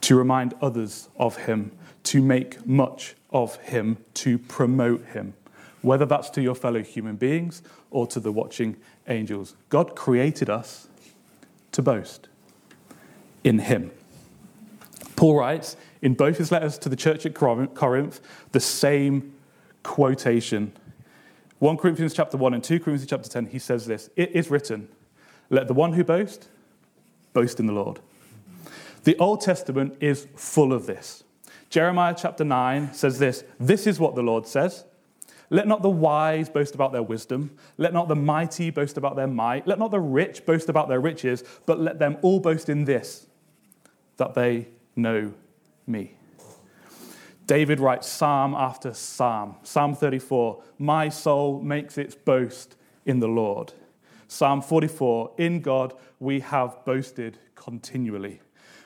to 0.00 0.16
remind 0.16 0.54
others 0.60 1.08
of 1.16 1.36
Him, 1.36 1.72
to 2.06 2.22
make 2.22 2.66
much 2.66 3.14
of 3.30 3.56
Him, 3.56 3.98
to 4.14 4.38
promote 4.38 5.04
Him, 5.06 5.34
whether 5.82 6.06
that's 6.06 6.30
to 6.30 6.42
your 6.42 6.54
fellow 6.54 6.82
human 6.82 7.16
beings 7.16 7.62
or 7.90 8.06
to 8.08 8.20
the 8.20 8.32
watching 8.32 8.76
angels. 9.08 9.54
God 9.68 9.94
created 9.94 10.50
us 10.50 10.88
to 11.72 11.82
boast 11.82 12.28
in 13.44 13.60
Him. 13.60 13.90
Paul 15.16 15.36
writes 15.36 15.76
in 16.02 16.14
both 16.14 16.38
his 16.38 16.52
letters 16.52 16.78
to 16.78 16.88
the 16.88 16.96
church 16.96 17.24
at 17.26 17.34
Corinth 17.34 18.20
the 18.52 18.60
same 18.60 19.34
quotation. 19.82 20.72
1 21.58 21.76
Corinthians 21.78 22.12
chapter 22.12 22.36
1 22.36 22.54
and 22.54 22.62
2 22.62 22.80
Corinthians 22.80 23.08
chapter 23.08 23.28
10, 23.28 23.46
he 23.46 23.58
says 23.58 23.86
this 23.86 24.10
It 24.14 24.30
is 24.32 24.50
written, 24.50 24.88
let 25.50 25.68
the 25.68 25.74
one 25.74 25.92
who 25.92 26.04
boasts 26.04 26.48
boast 27.32 27.60
in 27.60 27.66
the 27.66 27.72
Lord. 27.72 28.00
The 29.04 29.16
Old 29.18 29.40
Testament 29.40 29.96
is 30.00 30.26
full 30.34 30.72
of 30.72 30.86
this. 30.86 31.22
Jeremiah 31.70 32.14
chapter 32.16 32.44
9 32.44 32.94
says 32.94 33.18
this 33.18 33.44
This 33.58 33.86
is 33.86 33.98
what 33.98 34.14
the 34.14 34.22
Lord 34.22 34.46
says. 34.46 34.84
Let 35.48 35.68
not 35.68 35.82
the 35.82 35.90
wise 35.90 36.48
boast 36.48 36.74
about 36.74 36.92
their 36.92 37.02
wisdom. 37.02 37.56
Let 37.76 37.92
not 37.92 38.08
the 38.08 38.16
mighty 38.16 38.70
boast 38.70 38.96
about 38.96 39.14
their 39.14 39.28
might. 39.28 39.66
Let 39.66 39.78
not 39.78 39.92
the 39.92 40.00
rich 40.00 40.44
boast 40.44 40.68
about 40.68 40.88
their 40.88 41.00
riches, 41.00 41.44
but 41.66 41.78
let 41.78 41.98
them 41.98 42.18
all 42.22 42.40
boast 42.40 42.68
in 42.68 42.84
this 42.84 43.26
that 44.16 44.34
they 44.34 44.68
know 44.96 45.32
me. 45.86 46.14
David 47.46 47.78
writes 47.78 48.08
psalm 48.08 48.54
after 48.54 48.92
psalm. 48.92 49.56
Psalm 49.62 49.94
34 49.94 50.62
My 50.78 51.08
soul 51.08 51.60
makes 51.60 51.96
its 51.96 52.14
boast 52.14 52.76
in 53.04 53.20
the 53.20 53.28
Lord. 53.28 53.72
Psalm 54.26 54.60
44 54.60 55.32
In 55.38 55.60
God 55.60 55.94
we 56.18 56.40
have 56.40 56.84
boasted 56.84 57.38
continually. 57.54 58.40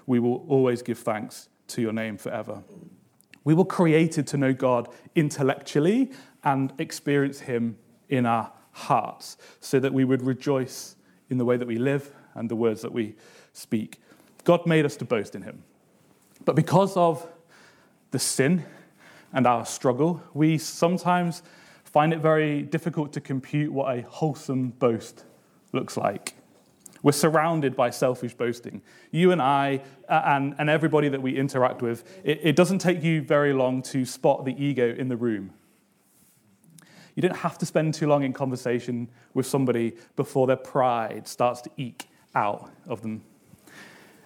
We 0.06 0.18
will 0.18 0.44
always 0.48 0.82
give 0.82 0.98
thanks 0.98 1.48
to 1.74 1.82
your 1.82 1.92
name 1.92 2.16
forever. 2.16 2.62
We 3.44 3.54
were 3.54 3.64
created 3.64 4.26
to 4.28 4.36
know 4.36 4.52
God 4.52 4.88
intellectually 5.14 6.10
and 6.44 6.72
experience 6.78 7.40
Him 7.40 7.76
in 8.08 8.26
our 8.26 8.52
hearts 8.72 9.36
so 9.60 9.80
that 9.80 9.92
we 9.92 10.04
would 10.04 10.22
rejoice 10.22 10.96
in 11.28 11.38
the 11.38 11.44
way 11.44 11.56
that 11.56 11.66
we 11.66 11.76
live 11.76 12.12
and 12.34 12.50
the 12.50 12.56
words 12.56 12.82
that 12.82 12.92
we 12.92 13.14
speak. 13.52 14.00
God 14.44 14.66
made 14.66 14.84
us 14.84 14.96
to 14.96 15.04
boast 15.04 15.34
in 15.34 15.42
Him. 15.42 15.62
But 16.44 16.56
because 16.56 16.96
of 16.96 17.26
the 18.10 18.18
sin 18.18 18.64
and 19.32 19.46
our 19.46 19.64
struggle, 19.64 20.22
we 20.34 20.58
sometimes 20.58 21.42
find 21.84 22.12
it 22.12 22.20
very 22.20 22.62
difficult 22.62 23.12
to 23.12 23.20
compute 23.20 23.72
what 23.72 23.96
a 23.96 24.02
wholesome 24.02 24.70
boast 24.70 25.24
looks 25.72 25.96
like. 25.96 26.34
We're 27.02 27.12
surrounded 27.12 27.74
by 27.76 27.90
selfish 27.90 28.34
boasting. 28.34 28.82
You 29.10 29.32
and 29.32 29.40
I, 29.40 29.82
uh, 30.08 30.22
and, 30.24 30.54
and 30.58 30.68
everybody 30.68 31.08
that 31.08 31.22
we 31.22 31.36
interact 31.36 31.82
with, 31.82 32.04
it, 32.24 32.40
it 32.42 32.56
doesn't 32.56 32.80
take 32.80 33.02
you 33.02 33.22
very 33.22 33.52
long 33.52 33.82
to 33.82 34.04
spot 34.04 34.44
the 34.44 34.54
ego 34.62 34.94
in 34.94 35.08
the 35.08 35.16
room. 35.16 35.52
You 37.14 37.22
don't 37.22 37.36
have 37.36 37.58
to 37.58 37.66
spend 37.66 37.94
too 37.94 38.06
long 38.06 38.22
in 38.22 38.32
conversation 38.32 39.08
with 39.34 39.46
somebody 39.46 39.94
before 40.16 40.46
their 40.46 40.56
pride 40.56 41.26
starts 41.26 41.60
to 41.62 41.70
eke 41.76 42.06
out 42.34 42.70
of 42.86 43.02
them. 43.02 43.22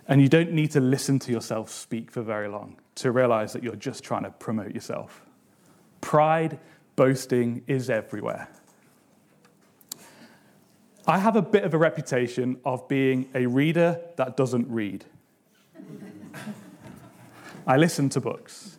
And 0.07 0.21
you 0.21 0.29
don't 0.29 0.53
need 0.53 0.71
to 0.73 0.81
listen 0.81 1.19
to 1.21 1.33
yourself 1.33 1.71
speak 1.71 2.11
for 2.11 2.23
very 2.23 2.49
long 2.49 2.77
to 2.97 3.11
realize 3.11 3.53
that 3.55 3.63
you're 3.63 3.77
just 3.77 4.05
trying 4.05 4.25
to 4.25 4.31
promote 4.31 4.75
yourself. 4.75 5.25
Pride, 6.01 6.59
boasting 6.97 7.63
is 7.67 7.89
everywhere. 7.89 8.49
I 11.07 11.19
have 11.19 11.37
a 11.37 11.43
bit 11.43 11.65
of 11.65 11.75
a 11.75 11.79
reputation 11.79 12.59
of 12.65 12.89
being 12.89 13.29
a 13.35 13.45
reader 13.45 14.01
that 14.17 14.39
doesn't 14.39 14.71
read. 14.71 15.05
I 17.67 17.77
listen 17.77 18.09
to 18.11 18.21
books. 18.23 18.79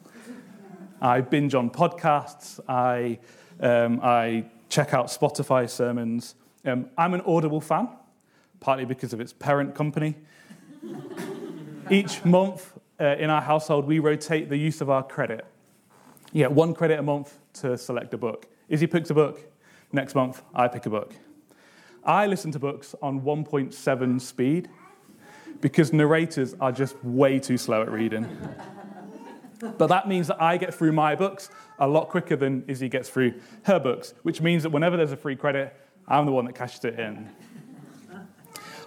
I 1.00 1.22
binge 1.22 1.54
on 1.54 1.70
podcasts. 1.70 2.60
I, 2.68 3.20
um, 3.60 4.00
I 4.02 4.46
check 4.70 4.92
out 4.92 5.08
Spotify 5.08 5.70
sermons. 5.70 6.34
Um, 6.66 6.90
I'm 6.98 7.14
an 7.14 7.22
Audible 7.28 7.62
fan, 7.62 7.90
partly 8.60 8.86
because 8.86 9.14
of 9.14 9.22
its 9.22 9.32
parent 9.32 9.76
company. 9.76 10.16
Each 11.92 12.26
month 12.26 12.74
uh, 13.00 13.18
in 13.20 13.30
our 13.30 13.42
household, 13.42 13.86
we 13.86 14.00
rotate 14.00 14.50
the 14.50 14.58
use 14.58 14.82
of 14.82 14.90
our 14.90 15.04
credit. 15.04 15.46
Get 16.34 16.52
one 16.52 16.74
credit 16.74 16.98
a 16.98 17.04
month 17.04 17.38
to 17.62 17.78
select 17.78 18.16
a 18.16 18.18
book. 18.18 18.48
Izzy 18.68 18.88
picks 18.88 19.12
a 19.12 19.14
book. 19.14 19.42
Next 19.92 20.16
month, 20.16 20.42
I 20.56 20.68
pick 20.68 20.88
a 20.88 20.90
book. 20.90 21.14
I 22.06 22.28
listen 22.28 22.52
to 22.52 22.60
books 22.60 22.94
on 23.02 23.22
1.7 23.22 24.22
speed 24.22 24.70
because 25.62 25.92
narrators 25.92 26.56
are 26.60 26.72
just 26.72 26.96
way 27.04 27.40
too 27.40 27.58
slow 27.58 27.82
at 27.82 27.92
reading. 27.92 28.28
but 29.78 29.88
that 29.88 30.08
means 30.08 30.28
that 30.28 30.42
I 30.42 30.58
get 30.58 30.74
through 30.74 30.92
my 30.92 31.16
books 31.16 31.50
a 31.80 31.88
lot 31.88 32.10
quicker 32.10 32.36
than 32.36 32.64
Izzy 32.68 32.90
gets 32.90 33.10
through 33.10 33.34
her 33.64 33.80
books, 33.80 34.14
which 34.24 34.42
means 34.42 34.64
that 34.64 34.70
whenever 34.70 34.98
there's 34.98 35.12
a 35.12 35.18
free 35.18 35.36
credit, 35.36 35.76
I'm 36.08 36.26
the 36.26 36.32
one 36.32 36.46
that 36.46 36.54
cashes 36.54 36.86
it 36.86 37.00
in. 37.00 37.30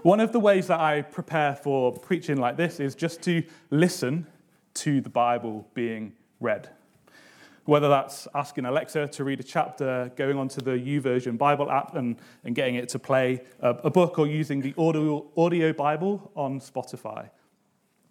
One 0.02 0.20
of 0.20 0.30
the 0.30 0.38
ways 0.38 0.68
that 0.68 0.78
I 0.78 1.02
prepare 1.02 1.56
for 1.56 1.92
preaching 1.92 2.37
like 2.37 2.56
this 2.56 2.78
is 2.78 2.94
just 2.94 3.20
to 3.22 3.42
listen 3.70 4.28
to 4.75 5.00
the 5.00 5.10
Bible 5.10 5.66
being 5.75 6.12
read 6.38 6.70
whether 7.68 7.90
that's 7.90 8.26
asking 8.34 8.64
Alexa 8.64 9.08
to 9.08 9.25
read 9.25 9.38
a 9.40 9.42
chapter, 9.42 10.10
going 10.16 10.38
onto 10.38 10.58
the 10.58 10.70
YouVersion 10.70 11.37
Bible 11.37 11.70
app 11.70 11.94
and, 11.96 12.16
and 12.42 12.54
getting 12.54 12.76
it 12.76 12.88
to 12.88 12.98
play 12.98 13.42
a, 13.60 13.68
a 13.84 13.90
book, 13.90 14.18
or 14.18 14.26
using 14.26 14.62
the 14.62 14.72
audio, 14.78 15.26
audio 15.37 15.70
Bible 15.75 16.32
on 16.34 16.60
Spotify. 16.60 17.28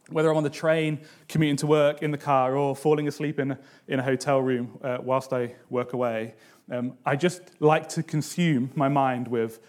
Whether 0.10 0.30
I'm 0.30 0.38
on 0.38 0.44
the 0.44 0.52
train, 0.52 1.00
commuting 1.28 1.56
to 1.56 1.66
work, 1.66 2.04
in 2.04 2.12
the 2.12 2.20
car, 2.20 2.56
or 2.56 2.76
falling 2.76 3.08
asleep 3.08 3.40
in, 3.40 3.58
in 3.88 4.00
a 4.00 4.04
hotel 4.04 4.40
room 4.40 4.78
uh, 4.84 5.00
whilst 5.02 5.34
I 5.34 5.56
work 5.72 5.94
away, 5.94 6.36
um, 6.70 6.96
I 7.04 7.16
just 7.16 7.42
like 7.60 7.90
to 7.90 8.04
consume 8.04 8.70
my 8.76 8.90
mind 8.90 9.28
with 9.28 9.60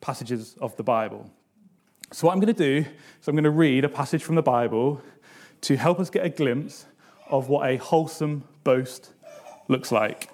passages 0.00 0.54
of 0.60 0.76
the 0.76 0.84
Bible. 0.84 1.28
So, 2.12 2.28
what 2.28 2.34
I'm 2.34 2.38
going 2.38 2.54
to 2.54 2.82
do 2.82 2.88
is 3.20 3.26
I'm 3.26 3.34
going 3.34 3.42
to 3.42 3.50
read 3.50 3.84
a 3.84 3.88
passage 3.88 4.22
from 4.22 4.36
the 4.36 4.42
Bible 4.42 5.02
to 5.62 5.76
help 5.76 5.98
us 5.98 6.10
get 6.10 6.24
a 6.24 6.30
glimpse 6.30 6.86
of 7.28 7.48
what 7.48 7.68
a 7.68 7.76
wholesome 7.78 8.44
boast 8.62 9.10
looks 9.68 9.92
like. 9.92 10.30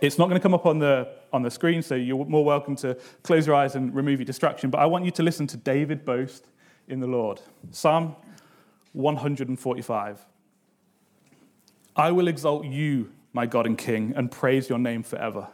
It's 0.00 0.18
not 0.18 0.28
going 0.28 0.38
to 0.38 0.42
come 0.42 0.54
up 0.54 0.66
on 0.66 0.78
the, 0.78 1.08
on 1.32 1.42
the 1.42 1.50
screen, 1.50 1.82
so 1.82 1.94
you're 1.94 2.24
more 2.26 2.44
welcome 2.44 2.76
to 2.76 2.96
close 3.22 3.46
your 3.46 3.56
eyes 3.56 3.74
and 3.74 3.94
remove 3.94 4.20
your 4.20 4.26
distraction. 4.26 4.70
But 4.70 4.78
I 4.78 4.86
want 4.86 5.04
you 5.04 5.10
to 5.12 5.22
listen 5.22 5.46
to 5.48 5.56
David 5.56 6.04
boast 6.04 6.48
in 6.88 7.00
the 7.00 7.06
Lord. 7.06 7.40
Psalm 7.70 8.14
145. 8.92 10.26
I 11.96 12.10
will 12.10 12.28
exalt 12.28 12.66
you, 12.66 13.10
my 13.32 13.46
God 13.46 13.66
and 13.66 13.78
King, 13.78 14.12
and 14.16 14.30
praise 14.30 14.68
your 14.68 14.78
name 14.78 15.02
forever. 15.02 15.48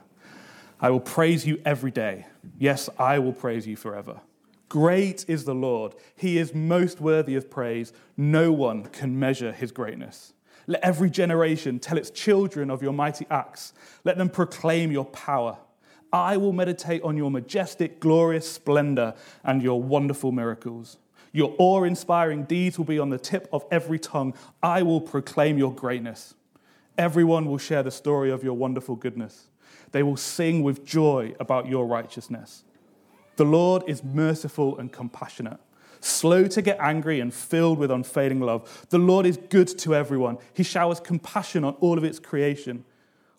I 0.80 0.90
will 0.90 1.00
praise 1.00 1.46
you 1.46 1.60
every 1.64 1.92
day. 1.92 2.26
Yes, 2.58 2.88
I 2.98 3.20
will 3.20 3.32
praise 3.32 3.66
you 3.66 3.76
forever. 3.76 4.20
Great 4.68 5.24
is 5.28 5.44
the 5.44 5.54
Lord. 5.54 5.94
He 6.16 6.38
is 6.38 6.54
most 6.54 7.00
worthy 7.00 7.36
of 7.36 7.48
praise. 7.48 7.92
No 8.16 8.52
one 8.52 8.86
can 8.86 9.18
measure 9.18 9.52
his 9.52 9.70
greatness. 9.70 10.32
Let 10.66 10.82
every 10.84 11.10
generation 11.10 11.78
tell 11.78 11.98
its 11.98 12.10
children 12.10 12.70
of 12.70 12.82
your 12.82 12.92
mighty 12.92 13.26
acts. 13.30 13.72
Let 14.04 14.18
them 14.18 14.28
proclaim 14.28 14.92
your 14.92 15.04
power. 15.04 15.58
I 16.12 16.36
will 16.36 16.52
meditate 16.52 17.02
on 17.02 17.16
your 17.16 17.30
majestic, 17.30 17.98
glorious 17.98 18.50
splendor 18.50 19.14
and 19.44 19.62
your 19.62 19.82
wonderful 19.82 20.30
miracles. 20.30 20.98
Your 21.32 21.54
awe 21.58 21.84
inspiring 21.84 22.44
deeds 22.44 22.76
will 22.76 22.84
be 22.84 22.98
on 22.98 23.08
the 23.08 23.18
tip 23.18 23.48
of 23.52 23.64
every 23.70 23.98
tongue. 23.98 24.34
I 24.62 24.82
will 24.82 25.00
proclaim 25.00 25.56
your 25.56 25.74
greatness. 25.74 26.34
Everyone 26.98 27.46
will 27.46 27.58
share 27.58 27.82
the 27.82 27.90
story 27.90 28.30
of 28.30 28.44
your 28.44 28.52
wonderful 28.52 28.96
goodness. 28.96 29.48
They 29.92 30.02
will 30.02 30.18
sing 30.18 30.62
with 30.62 30.84
joy 30.84 31.34
about 31.40 31.66
your 31.66 31.86
righteousness. 31.86 32.64
The 33.36 33.44
Lord 33.44 33.82
is 33.86 34.04
merciful 34.04 34.78
and 34.78 34.92
compassionate 34.92 35.58
slow 36.04 36.46
to 36.48 36.62
get 36.62 36.78
angry 36.80 37.20
and 37.20 37.32
filled 37.32 37.78
with 37.78 37.90
unfailing 37.90 38.40
love. 38.40 38.86
The 38.90 38.98
Lord 38.98 39.26
is 39.26 39.36
good 39.36 39.68
to 39.78 39.94
everyone. 39.94 40.38
He 40.52 40.62
showers 40.62 41.00
compassion 41.00 41.64
on 41.64 41.74
all 41.74 41.96
of 41.96 42.04
its 42.04 42.18
creation. 42.18 42.84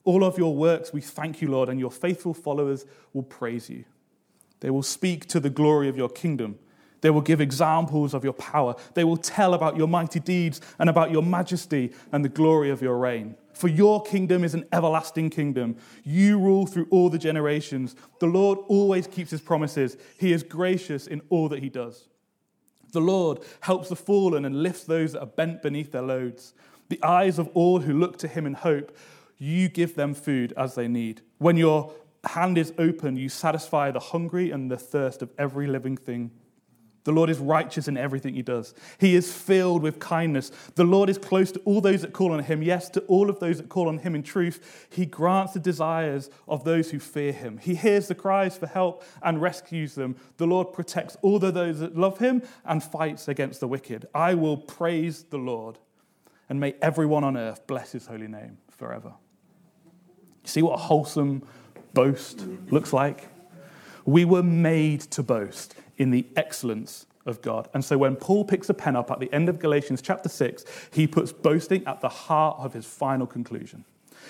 All 0.06 0.24
of 0.24 0.38
your 0.38 0.56
works, 0.56 0.92
we 0.92 1.02
thank 1.02 1.42
you, 1.42 1.50
Lord, 1.50 1.70
and 1.70 1.80
your 1.80 1.92
faithful 1.92 2.34
followers 2.34 2.86
will 3.14 3.24
praise 3.24 3.70
you. 3.70 3.86
They 4.60 4.70
will 4.70 4.84
speak 4.84 5.28
to 5.28 5.40
the 5.40 5.50
glory 5.50 5.90
of 5.90 5.98
your 5.98 6.10
kingdom. 6.10 6.58
They 7.02 7.10
will 7.10 7.22
give 7.22 7.42
examples 7.42 8.14
of 8.14 8.24
your 8.24 8.34
power. 8.34 8.76
They 8.94 9.04
will 9.04 9.18
tell 9.18 9.54
about 9.54 9.76
your 9.76 9.90
mighty 9.90 10.22
deeds 10.22 10.62
and 10.80 10.90
about 10.90 11.12
your 11.12 11.22
majesty 11.22 11.92
and 12.14 12.24
the 12.24 12.30
glory 12.30 12.70
of 12.70 12.82
your 12.82 12.98
reign. 12.98 13.36
For 13.54 13.68
your 13.68 14.02
kingdom 14.02 14.44
is 14.44 14.54
an 14.54 14.66
everlasting 14.72 15.30
kingdom. 15.30 15.76
You 16.06 16.40
rule 16.40 16.66
through 16.66 16.88
all 16.92 17.10
the 17.10 17.18
generations. 17.18 17.96
The 18.20 18.28
Lord 18.28 18.58
always 18.70 19.06
keeps 19.06 19.32
his 19.32 19.42
promises. 19.42 19.98
He 20.18 20.32
is 20.32 20.44
gracious 20.44 21.08
in 21.08 21.22
all 21.30 21.50
that 21.50 21.62
he 21.62 21.70
does. 21.70 22.08
The 22.94 23.02
Lord 23.02 23.40
helps 23.60 23.90
the 23.90 23.96
fallen 23.96 24.46
and 24.46 24.64
lifts 24.64 24.86
those 24.86 25.12
that 25.12 25.20
are 25.20 25.26
bent 25.26 25.62
beneath 25.62 25.92
their 25.92 26.02
loads. 26.02 26.54
The 26.90 27.04
eyes 27.04 27.40
of 27.40 27.50
all 27.54 27.82
who 27.82 27.94
look 27.94 28.18
to 28.20 28.28
him 28.28 28.46
in 28.46 28.54
hope, 28.54 28.96
you 29.38 29.68
give 29.68 29.96
them 29.96 30.14
food 30.14 30.54
as 30.56 30.76
they 30.76 30.88
need. 30.88 31.22
When 31.40 31.58
your 31.58 31.92
hand 32.24 32.58
is 32.58 32.72
open, 32.78 33.18
you 33.18 33.30
satisfy 33.30 33.92
the 33.92 34.00
hungry 34.00 34.52
and 34.52 34.72
the 34.72 34.78
thirst 34.78 35.22
of 35.22 35.32
every 35.38 35.68
living 35.68 35.98
thing. 35.98 36.32
The 37.04 37.12
Lord 37.12 37.30
is 37.30 37.38
righteous 37.40 37.88
in 37.88 37.98
everything 37.98 38.34
he 38.34 38.42
does. 38.42 38.74
He 38.98 39.16
is 39.16 39.32
filled 39.32 39.84
with 39.84 40.00
kindness. 40.00 40.52
The 40.76 40.86
Lord 40.86 41.10
is 41.10 41.18
close 41.18 41.52
to 41.52 41.60
all 41.66 41.82
those 41.82 42.02
that 42.02 42.14
call 42.14 42.32
on 42.32 42.44
him. 42.44 42.62
Yes, 42.62 42.90
to 42.92 43.02
all 43.02 43.30
of 43.30 43.40
those 43.40 43.58
that 43.58 43.68
call 43.70 43.90
on 43.90 43.98
him 43.98 44.16
in 44.16 44.24
truth. 44.24 44.88
He 44.90 45.06
grants 45.06 45.54
the 45.54 45.60
desires 45.60 46.30
of 46.48 46.64
those 46.64 46.92
who 46.92 47.00
fear 47.00 47.34
him. 47.34 47.58
He 47.58 47.76
hears 47.76 48.08
the 48.08 48.16
cries 48.16 48.58
for 48.58 48.68
help 48.68 49.04
and 49.22 49.42
rescues 49.42 49.96
them. 49.96 50.16
The 50.38 50.48
Lord 50.48 50.72
protects 50.72 51.18
all 51.22 51.40
those 51.40 51.80
that 51.80 51.98
love 51.98 52.20
him 52.20 52.42
and 52.64 52.82
fights 52.82 53.28
against 53.28 53.60
the 53.60 53.68
wicked. 53.68 54.08
I 54.16 54.34
will 54.34 54.56
praise 54.56 55.24
the 55.24 55.38
Lord, 55.38 55.80
and 56.48 56.60
may 56.60 56.76
everyone 56.82 57.26
on 57.26 57.36
earth 57.36 57.68
bless 57.68 57.92
his 57.92 58.08
holy 58.08 58.28
name 58.28 58.60
forever. 58.70 59.14
See 60.46 60.62
what 60.62 60.76
a 60.76 60.78
wholesome 60.78 61.44
boast 61.94 62.46
looks 62.70 62.94
like? 62.94 63.28
We 64.06 64.26
were 64.26 64.44
made 64.44 65.02
to 65.02 65.24
boast 65.24 65.76
in 65.98 66.12
the 66.12 66.26
excellence 66.36 67.06
of 67.26 67.42
God. 67.42 67.70
And 67.74 67.84
so 67.84 67.98
when 67.98 68.16
Paul 68.16 68.46
picks 68.46 68.70
a 68.70 68.74
pen 68.74 68.96
up 68.96 69.12
at 69.12 69.20
the 69.20 69.32
end 69.34 69.50
of 69.50 69.60
Galatians 69.60 70.02
chapter 70.02 70.30
6, 70.30 70.66
he 70.92 71.08
puts 71.08 71.32
boasting 71.32 71.86
at 71.88 72.02
the 72.02 72.10
heart 72.10 72.58
of 72.60 72.74
his 72.74 72.86
final 72.86 73.28
conclusion. 73.28 73.86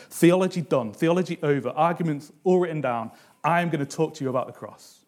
Theology 0.09 0.61
done, 0.61 0.91
theology 0.93 1.39
over, 1.41 1.69
arguments 1.69 2.31
all 2.43 2.59
written 2.59 2.81
down. 2.81 3.11
I 3.43 3.61
am 3.61 3.69
going 3.69 3.85
to 3.85 3.95
talk 3.95 4.13
to 4.15 4.23
you 4.23 4.29
about 4.29 4.47
the 4.47 4.53
cross. 4.53 4.99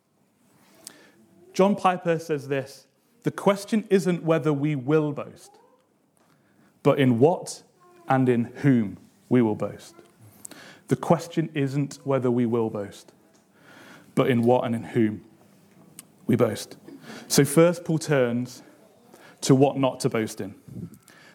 John 1.53 1.75
Piper 1.75 2.19
says 2.19 2.47
this 2.47 2.87
The 3.23 3.31
question 3.31 3.85
isn't 3.89 4.23
whether 4.23 4.51
we 4.51 4.75
will 4.75 5.11
boast, 5.11 5.51
but 6.83 6.99
in 6.99 7.19
what 7.19 7.63
and 8.07 8.27
in 8.29 8.45
whom 8.45 8.97
we 9.29 9.41
will 9.41 9.55
boast. 9.55 9.95
The 10.87 10.95
question 10.95 11.49
isn't 11.53 11.99
whether 12.03 12.29
we 12.29 12.45
will 12.45 12.69
boast, 12.69 13.11
but 14.13 14.29
in 14.29 14.43
what 14.43 14.65
and 14.65 14.75
in 14.75 14.83
whom 14.83 15.21
we 16.27 16.35
boast. 16.35 16.77
So, 17.27 17.45
first, 17.45 17.83
Paul 17.83 17.99
turns 17.99 18.63
to 19.41 19.55
what 19.55 19.77
not 19.77 19.99
to 20.01 20.09
boast 20.09 20.41
in. 20.41 20.55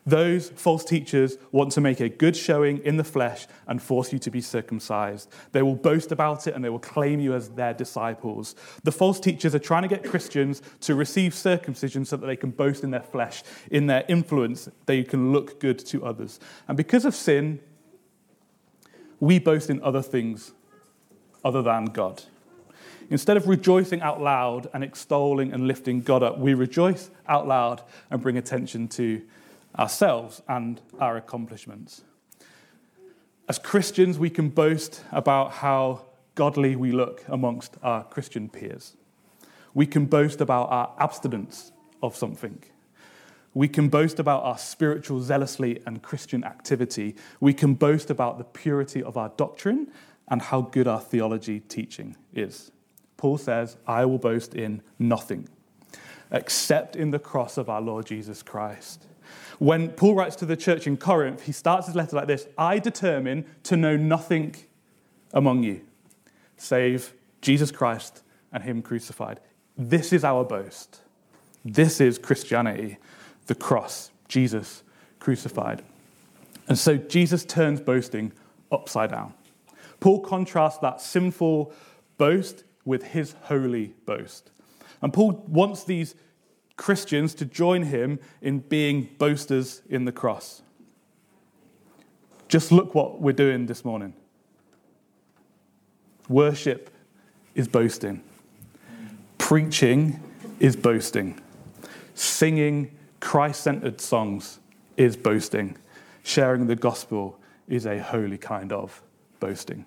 Those 0.06 0.48
false 0.48 0.84
teachers 0.84 1.36
want 1.52 1.72
to 1.72 1.80
make 1.80 2.00
a 2.00 2.08
good 2.08 2.34
showing 2.34 2.78
in 2.78 2.96
the 2.96 3.04
flesh 3.04 3.46
and 3.66 3.80
force 3.82 4.12
you 4.12 4.18
to 4.20 4.30
be 4.30 4.40
circumcised. 4.40 5.30
They 5.52 5.62
will 5.62 5.76
boast 5.76 6.10
about 6.10 6.46
it 6.46 6.54
and 6.54 6.64
they 6.64 6.70
will 6.70 6.78
claim 6.78 7.20
you 7.20 7.34
as 7.34 7.50
their 7.50 7.74
disciples. 7.74 8.56
The 8.82 8.92
false 8.92 9.20
teachers 9.20 9.54
are 9.54 9.60
trying 9.60 9.82
to 9.82 9.88
get 9.88 10.04
Christians 10.04 10.62
to 10.80 10.94
receive 10.94 11.34
circumcision 11.34 12.04
so 12.04 12.16
that 12.16 12.26
they 12.26 12.36
can 12.36 12.50
boast 12.50 12.82
in 12.82 12.90
their 12.90 13.02
flesh, 13.02 13.42
in 13.70 13.86
their 13.86 14.04
influence, 14.08 14.68
they 14.86 15.02
can 15.02 15.32
look 15.32 15.60
good 15.60 15.78
to 15.86 16.04
others. 16.04 16.40
And 16.66 16.76
because 16.76 17.04
of 17.04 17.14
sin, 17.14 17.60
we 19.20 19.38
boast 19.38 19.68
in 19.68 19.82
other 19.82 20.02
things 20.02 20.52
other 21.44 21.60
than 21.62 21.86
God. 21.86 22.22
Instead 23.10 23.36
of 23.36 23.48
rejoicing 23.48 24.00
out 24.00 24.20
loud 24.20 24.68
and 24.72 24.84
extolling 24.84 25.52
and 25.52 25.66
lifting 25.66 26.00
God 26.00 26.22
up, 26.22 26.38
we 26.38 26.54
rejoice 26.54 27.10
out 27.28 27.46
loud 27.46 27.82
and 28.08 28.22
bring 28.22 28.36
attention 28.36 28.86
to 28.88 29.20
ourselves 29.76 30.40
and 30.48 30.80
our 31.00 31.16
accomplishments. 31.16 32.02
As 33.48 33.58
Christians, 33.58 34.16
we 34.16 34.30
can 34.30 34.48
boast 34.48 35.02
about 35.10 35.54
how 35.54 36.04
godly 36.36 36.76
we 36.76 36.92
look 36.92 37.24
amongst 37.26 37.76
our 37.82 38.04
Christian 38.04 38.48
peers. 38.48 38.96
We 39.74 39.86
can 39.86 40.06
boast 40.06 40.40
about 40.40 40.70
our 40.70 40.94
abstinence 40.98 41.72
of 42.00 42.14
something. 42.14 42.62
We 43.52 43.66
can 43.66 43.88
boast 43.88 44.20
about 44.20 44.44
our 44.44 44.56
spiritual 44.56 45.20
zealously 45.20 45.82
and 45.84 46.00
Christian 46.00 46.44
activity. 46.44 47.16
We 47.40 47.54
can 47.54 47.74
boast 47.74 48.08
about 48.08 48.38
the 48.38 48.44
purity 48.44 49.02
of 49.02 49.16
our 49.16 49.30
doctrine 49.36 49.88
and 50.28 50.40
how 50.40 50.60
good 50.62 50.86
our 50.86 51.00
theology 51.00 51.58
teaching 51.58 52.16
is. 52.32 52.70
Paul 53.20 53.36
says, 53.36 53.76
I 53.86 54.06
will 54.06 54.16
boast 54.16 54.54
in 54.54 54.80
nothing 54.98 55.46
except 56.32 56.96
in 56.96 57.10
the 57.10 57.18
cross 57.18 57.58
of 57.58 57.68
our 57.68 57.82
Lord 57.82 58.06
Jesus 58.06 58.42
Christ. 58.42 59.04
When 59.58 59.90
Paul 59.90 60.14
writes 60.14 60.36
to 60.36 60.46
the 60.46 60.56
church 60.56 60.86
in 60.86 60.96
Corinth, 60.96 61.42
he 61.42 61.52
starts 61.52 61.86
his 61.86 61.94
letter 61.94 62.16
like 62.16 62.28
this 62.28 62.48
I 62.56 62.78
determine 62.78 63.44
to 63.64 63.76
know 63.76 63.94
nothing 63.94 64.56
among 65.34 65.64
you 65.64 65.82
save 66.56 67.12
Jesus 67.42 67.70
Christ 67.70 68.22
and 68.52 68.62
Him 68.62 68.80
crucified. 68.80 69.40
This 69.76 70.14
is 70.14 70.24
our 70.24 70.42
boast. 70.42 71.00
This 71.62 72.00
is 72.00 72.16
Christianity, 72.16 72.96
the 73.48 73.54
cross, 73.54 74.10
Jesus 74.28 74.82
crucified. 75.18 75.82
And 76.68 76.78
so 76.78 76.96
Jesus 76.96 77.44
turns 77.44 77.82
boasting 77.82 78.32
upside 78.72 79.10
down. 79.10 79.34
Paul 80.00 80.20
contrasts 80.20 80.78
that 80.78 81.02
sinful 81.02 81.72
boast 82.16 82.64
with 82.84 83.02
his 83.08 83.34
holy 83.42 83.94
boast. 84.06 84.50
And 85.02 85.12
Paul 85.12 85.44
wants 85.46 85.84
these 85.84 86.14
Christians 86.76 87.34
to 87.34 87.44
join 87.44 87.82
him 87.84 88.18
in 88.40 88.60
being 88.60 89.10
boasters 89.18 89.82
in 89.88 90.04
the 90.04 90.12
cross. 90.12 90.62
Just 92.48 92.72
look 92.72 92.94
what 92.94 93.20
we're 93.20 93.32
doing 93.32 93.66
this 93.66 93.84
morning. 93.84 94.14
Worship 96.28 96.90
is 97.54 97.68
boasting, 97.68 98.22
preaching 99.38 100.20
is 100.58 100.76
boasting, 100.76 101.40
singing 102.14 102.96
Christ 103.20 103.62
centered 103.62 104.00
songs 104.00 104.58
is 104.96 105.16
boasting, 105.16 105.76
sharing 106.22 106.66
the 106.66 106.76
gospel 106.76 107.38
is 107.68 107.86
a 107.86 107.98
holy 107.98 108.38
kind 108.38 108.72
of 108.72 109.02
boasting. 109.38 109.86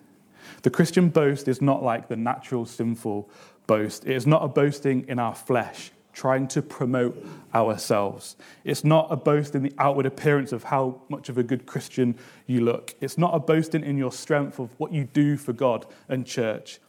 The 0.62 0.70
Christian 0.70 1.10
boast 1.10 1.48
is 1.48 1.62
not 1.62 1.84
like 1.84 2.08
the 2.08 2.16
natural 2.16 2.66
sinful 2.66 3.30
boast. 3.68 4.06
It 4.06 4.16
is 4.16 4.28
not 4.28 4.44
a 4.44 4.48
boasting 4.48 5.06
in 5.08 5.20
our 5.20 5.36
flesh, 5.36 5.92
trying 6.14 6.48
to 6.50 6.62
promote 6.62 7.26
ourselves. 7.54 8.36
It's 8.64 8.84
not 8.84 9.08
a 9.10 9.16
boast 9.16 9.56
in 9.56 9.64
the 9.64 9.74
outward 9.78 10.06
appearance 10.06 10.52
of 10.52 10.66
how 10.66 11.02
much 11.10 11.30
of 11.30 11.38
a 11.38 11.44
good 11.44 11.66
Christian 11.66 12.16
you 12.46 12.62
look. 12.62 12.96
It's 13.02 13.18
not 13.18 13.34
a 13.34 13.40
boasting 13.40 13.84
in 13.84 13.98
your 13.98 14.12
strength 14.12 14.60
of 14.60 14.70
what 14.78 14.92
you 14.92 15.06
do 15.06 15.38
for 15.38 15.54
God 15.54 15.86
and 16.08 16.26
church. 16.26 16.80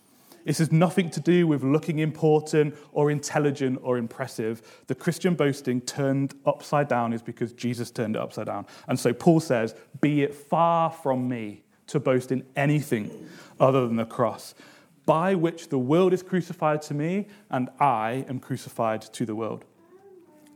This 0.44 0.58
has 0.58 0.70
nothing 0.70 1.10
to 1.10 1.20
do 1.20 1.46
with 1.46 1.62
looking 1.62 2.00
important 2.00 2.76
or 2.92 3.10
intelligent 3.10 3.78
or 3.82 3.96
impressive. 3.96 4.82
The 4.88 4.94
Christian 4.94 5.34
boasting 5.34 5.80
turned 5.80 6.34
upside 6.44 6.88
down 6.88 7.14
is 7.14 7.22
because 7.22 7.52
Jesus 7.52 7.90
turned 7.90 8.16
it 8.16 8.20
upside 8.20 8.46
down. 8.46 8.66
And 8.86 9.00
so 9.00 9.14
Paul 9.14 9.40
says, 9.40 9.74
Be 10.00 10.22
it 10.22 10.34
far 10.34 10.90
from 10.90 11.28
me 11.28 11.63
to 11.88 12.00
boast 12.00 12.32
in 12.32 12.44
anything 12.56 13.28
other 13.60 13.86
than 13.86 13.96
the 13.96 14.04
cross, 14.04 14.54
by 15.06 15.34
which 15.34 15.68
the 15.68 15.78
world 15.78 16.12
is 16.12 16.22
crucified 16.22 16.82
to 16.82 16.94
me 16.94 17.26
and 17.50 17.68
I 17.78 18.24
am 18.28 18.40
crucified 18.40 19.02
to 19.02 19.26
the 19.26 19.34
world. 19.34 19.64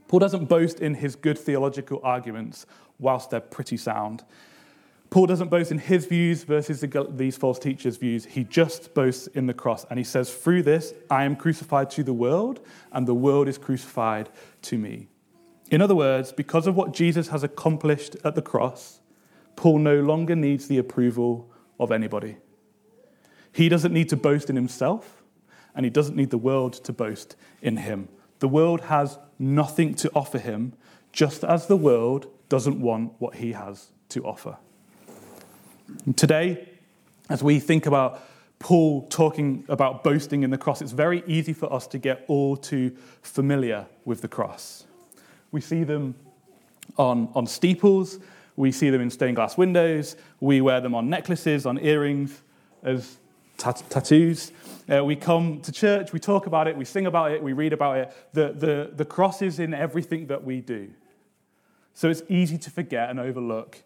Paul 0.09 0.21
doesn't 0.21 0.47
boast 0.47 0.81
in 0.81 0.95
his 0.95 1.17
good 1.17 1.39
theological 1.39 2.01
arguments 2.03 2.65
whilst 2.99 3.31
they're 3.31 3.41
pretty 3.41 3.77
sound. 3.77 4.25
Paul 5.11 5.27
doesn't 5.27 5.49
boast 5.49 5.71
in 5.71 5.79
his 5.79 6.07
views 6.07 6.45
versus 6.45 6.81
the, 6.81 7.07
these 7.11 7.37
false 7.37 7.59
teachers' 7.59 7.97
views. 7.97 8.27
He 8.27 8.45
just 8.45 8.93
boasts 8.95 9.27
in 9.29 9.47
the 9.47 9.55
cross. 9.55 9.87
And 9.89 9.99
he 9.99 10.05
says, 10.05 10.33
Through 10.33 10.65
this, 10.65 10.93
I 11.11 11.25
am 11.25 11.35
crucified 11.35 11.91
to 11.93 12.03
the 12.03 12.13
world, 12.13 12.61
and 12.93 13.07
the 13.07 13.15
world 13.15 13.49
is 13.49 13.57
crucified 13.57 14.29
to 14.63 14.77
me. 14.77 15.09
In 15.71 15.81
other 15.81 15.95
words, 15.95 16.33
because 16.33 16.67
of 16.67 16.77
what 16.77 16.93
Jesus 16.93 17.29
has 17.29 17.43
accomplished 17.43 18.17
at 18.25 18.35
the 18.35 18.43
cross, 18.43 19.01
Paul 19.59 19.81
no 19.81 20.01
longer 20.01 20.37
needs 20.37 20.69
the 20.69 20.79
approval 20.79 21.51
of 21.81 21.91
anybody. 21.91 22.37
He 23.51 23.69
doesn't 23.69 23.93
need 23.93 24.09
to 24.11 24.17
boast 24.17 24.49
in 24.49 24.55
himself, 24.55 25.25
and 25.75 25.85
he 25.85 25.91
doesn't 25.91 26.15
need 26.15 26.31
the 26.31 26.39
world 26.39 26.75
to 26.85 26.93
boast 26.93 27.35
in 27.61 27.79
him. 27.79 28.09
The 28.39 28.47
world 28.47 28.83
has 28.83 29.19
nothing 29.37 29.97
to 29.97 30.13
offer 30.15 30.39
him, 30.39 30.75
just 31.11 31.43
as 31.43 31.67
the 31.67 31.77
world 31.77 32.29
doesn't 32.49 32.81
want 32.81 33.15
what 33.19 33.35
he 33.35 33.51
has 33.51 33.89
to 34.11 34.25
offer. 34.25 34.59
And 36.07 36.17
today, 36.17 36.69
as 37.29 37.43
we 37.43 37.59
think 37.59 37.85
about 37.85 38.21
Paul 38.61 39.09
talking 39.09 39.65
about 39.69 40.05
boasting 40.05 40.45
in 40.45 40.51
the 40.51 40.59
cross, 40.59 40.81
it's 40.81 40.93
very 40.93 41.25
easy 41.27 41.53
for 41.53 41.73
us 41.73 41.89
to 41.89 41.99
get 41.99 42.25
all 42.29 42.57
too 42.57 42.97
familiar 43.23 43.87
with 44.05 44.21
the 44.21 44.29
cross. 44.29 44.85
We 45.51 45.61
see 45.61 45.83
them 45.83 46.15
on, 46.97 47.33
on 47.35 47.49
steeples, 47.49 48.21
we 48.59 48.73
see 48.73 48.91
them 48.91 49.01
in 49.01 49.09
stained 49.09 49.37
glass 49.37 49.57
windows, 49.57 50.17
we 50.41 50.61
wear 50.61 50.81
them 50.81 50.93
on 50.93 51.09
necklaces, 51.09 51.65
on 51.65 51.79
earrings, 51.79 52.43
as 52.83 53.19
tat- 53.57 53.85
tattoos. 53.89 54.51
Uh, 54.93 55.05
we 55.05 55.15
come 55.15 55.61
to 55.61 55.71
church, 55.71 56.13
we 56.13 56.19
talk 56.19 56.47
about 56.47 56.67
it, 56.67 56.77
we 56.77 56.85
sing 56.85 57.07
about 57.07 57.31
it, 57.31 57.41
we 57.41 57.53
read 57.53 57.73
about 57.73 57.97
it. 57.99 58.13
The, 58.33 58.53
the, 58.53 58.91
the 58.93 59.05
cross 59.05 59.43
is 59.43 59.61
in 59.61 59.73
everything 59.73 60.27
that 60.27 60.43
we 60.43 60.61
do. 60.61 60.91
So 61.95 62.09
it's 62.11 62.23
easy 62.29 62.59
to 62.59 62.71
forget 62.71 63.11
and 63.11 63.21
overlook 63.21 63.85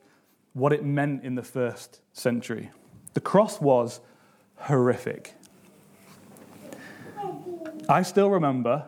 what 0.54 0.72
it 0.72 0.82
meant 0.82 1.22
in 1.22 1.34
the 1.34 1.42
first 1.42 2.00
century. 2.14 2.70
The 3.12 3.20
cross 3.20 3.60
was 3.60 4.00
horrific. 4.56 5.34
I 7.90 8.02
still 8.02 8.30
remember 8.30 8.86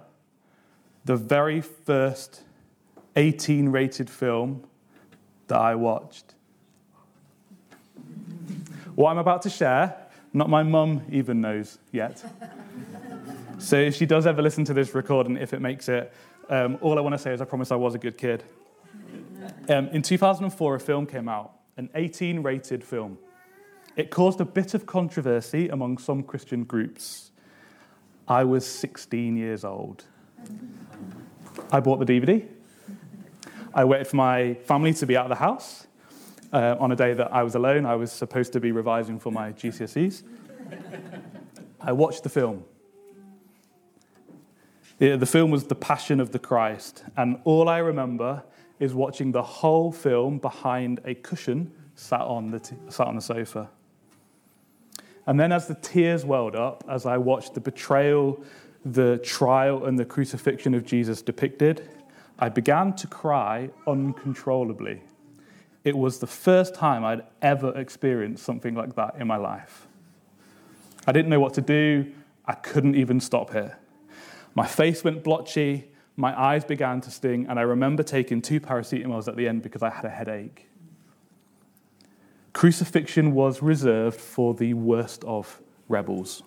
the 1.05 1.17
very 1.17 1.61
first 1.61 2.41
18 3.17 3.69
rated 3.69 4.09
film 4.09 4.65
that 5.49 5.59
I 5.59 5.75
watched. 5.75 6.35
What 8.95 9.11
I'm 9.11 9.19
about 9.19 9.43
to 9.43 9.51
share, 9.51 9.97
not 10.33 10.49
my 10.49 10.63
mum 10.63 11.03
even 11.11 11.41
knows 11.41 11.79
yet. 11.93 12.25
so 13.59 13.77
if 13.77 13.97
she 13.97 14.07
does 14.07 14.27
ever 14.27 14.43
listen 14.43 14.65
to 14.67 14.75
this 14.75 14.95
recording, 14.95 15.37
if 15.37 15.53
it 15.53 15.61
makes 15.61 15.89
it, 15.89 16.13
um, 16.49 16.79
all 16.81 16.99
I 16.99 17.01
want 17.01 17.15
to 17.15 17.19
say 17.19 17.33
is 17.33 17.41
I 17.41 17.45
promise 17.45 17.73
I 17.73 17.77
was 17.77 17.95
a 17.95 17.99
good 17.99 18.17
kid. 18.17 18.45
Um, 19.69 19.89
in 19.89 20.03
2004, 20.03 20.75
a 20.75 20.81
film 20.81 21.07
came 21.07 21.29
out, 21.29 21.53
an 21.77 21.91
18 21.95 22.43
rated 22.43 22.85
film. 22.85 23.19
It 23.97 24.11
caused 24.11 24.41
a 24.41 24.45
bit 24.45 24.75
of 24.75 24.87
controversy 24.87 25.69
among 25.69 25.99
some 25.99 26.23
Christian 26.23 26.65
groups. 26.65 27.31
I 28.27 28.45
was 28.45 28.67
16 28.67 29.37
years 29.37 29.65
old. 29.65 30.05
I 31.71 31.81
bought 31.81 32.05
the 32.05 32.07
DVD. 32.07 32.47
I 33.77 33.85
waited 33.85 34.07
for 34.07 34.15
my 34.15 34.55
family 34.55 34.95
to 34.95 35.07
be 35.07 35.17
out 35.17 35.25
of 35.25 35.31
the 35.31 35.45
house. 35.45 35.89
Uh, 36.53 36.77
on 36.79 36.93
a 36.93 36.97
day 36.97 37.13
that 37.13 37.33
I 37.35 37.43
was 37.43 37.57
alone, 37.57 37.85
I 37.85 37.97
was 37.97 38.13
supposed 38.13 38.53
to 38.53 38.61
be 38.61 38.71
revising 38.71 39.19
for 39.19 39.33
my 39.33 39.51
GCSEs. 39.51 40.23
I 41.81 41.91
watched 41.91 42.23
the 42.23 42.29
film. 42.29 42.63
Yeah, 45.01 45.17
the 45.17 45.27
film 45.27 45.51
was 45.51 45.65
The 45.65 45.75
Passion 45.75 46.21
of 46.21 46.31
the 46.31 46.39
Christ, 46.39 47.03
and 47.17 47.41
all 47.43 47.69
I 47.69 47.79
remember 47.79 48.45
is 48.79 48.95
watching 48.95 49.33
the 49.33 49.43
whole 49.43 49.91
film 49.91 50.39
behind 50.39 51.01
a 51.05 51.15
cushion 51.15 51.73
sat 51.97 52.21
on 52.21 52.53
the, 52.53 52.61
t- 52.61 52.77
sat 52.89 53.09
on 53.09 53.17
the 53.17 53.21
sofa. 53.21 53.69
And 55.27 55.41
then, 55.41 55.51
as 55.51 55.67
the 55.67 55.75
tears 55.75 56.25
welled 56.25 56.55
up, 56.55 56.85
as 56.89 57.07
I 57.07 57.19
watched 57.19 57.55
the 57.55 57.61
betrayal, 57.61 58.41
the 58.85 59.19
trial, 59.19 59.87
and 59.87 59.99
the 59.99 60.05
crucifixion 60.05 60.75
of 60.75 60.87
Jesus 60.87 61.23
depicted, 61.23 61.89
I 62.39 62.49
began 62.49 62.95
to 62.97 63.07
cry 63.07 63.71
uncontrollably. 63.87 65.03
It 65.85 65.97
was 65.97 66.19
the 66.19 66.27
first 66.27 66.75
time 66.75 67.05
I'd 67.05 67.23
ever 67.43 67.77
experienced 67.79 68.45
something 68.45 68.75
like 68.75 68.97
that 68.97 69.17
in 69.19 69.27
my 69.27 69.37
life. 69.37 69.87
I 71.07 71.13
didn't 71.13 71.29
know 71.29 71.41
what 71.41 71.55
to 71.55 71.61
do, 71.61 72.11
I 72.47 72.55
couldn't 72.55 72.97
even 72.97 73.21
stop 73.21 73.53
here. 73.53 73.79
My 74.55 74.67
face 74.67 75.05
went 75.05 75.23
blotchy, 75.23 75.91
my 76.17 76.39
eyes 76.39 76.65
began 76.65 77.01
to 77.03 77.11
sting, 77.11 77.47
and 77.49 77.59
I 77.59 77.63
remember 77.63 78.03
taking 78.03 78.41
two 78.41 78.61
paracetamols 78.61 79.29
at 79.29 79.37
the 79.37 79.49
end 79.49 79.63
because 79.63 79.83
I 79.83 79.91
had 79.91 80.05
a 80.05 80.11
headache. 80.11 80.69
Crucifixion 82.53 83.33
was 83.33 83.63
reserved 83.63 84.21
for 84.21 84.55
the 84.55 84.75
worst 84.75 85.25
of 85.25 85.61
rebels. 85.89 86.43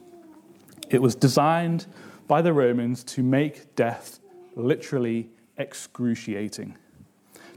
It 0.90 1.02
was 1.02 1.16
designed 1.16 1.86
by 2.28 2.42
the 2.42 2.54
Romans 2.54 3.04
to 3.04 3.24
make 3.24 3.76
death 3.76 4.20
literally 4.56 5.30
excruciating, 5.58 6.76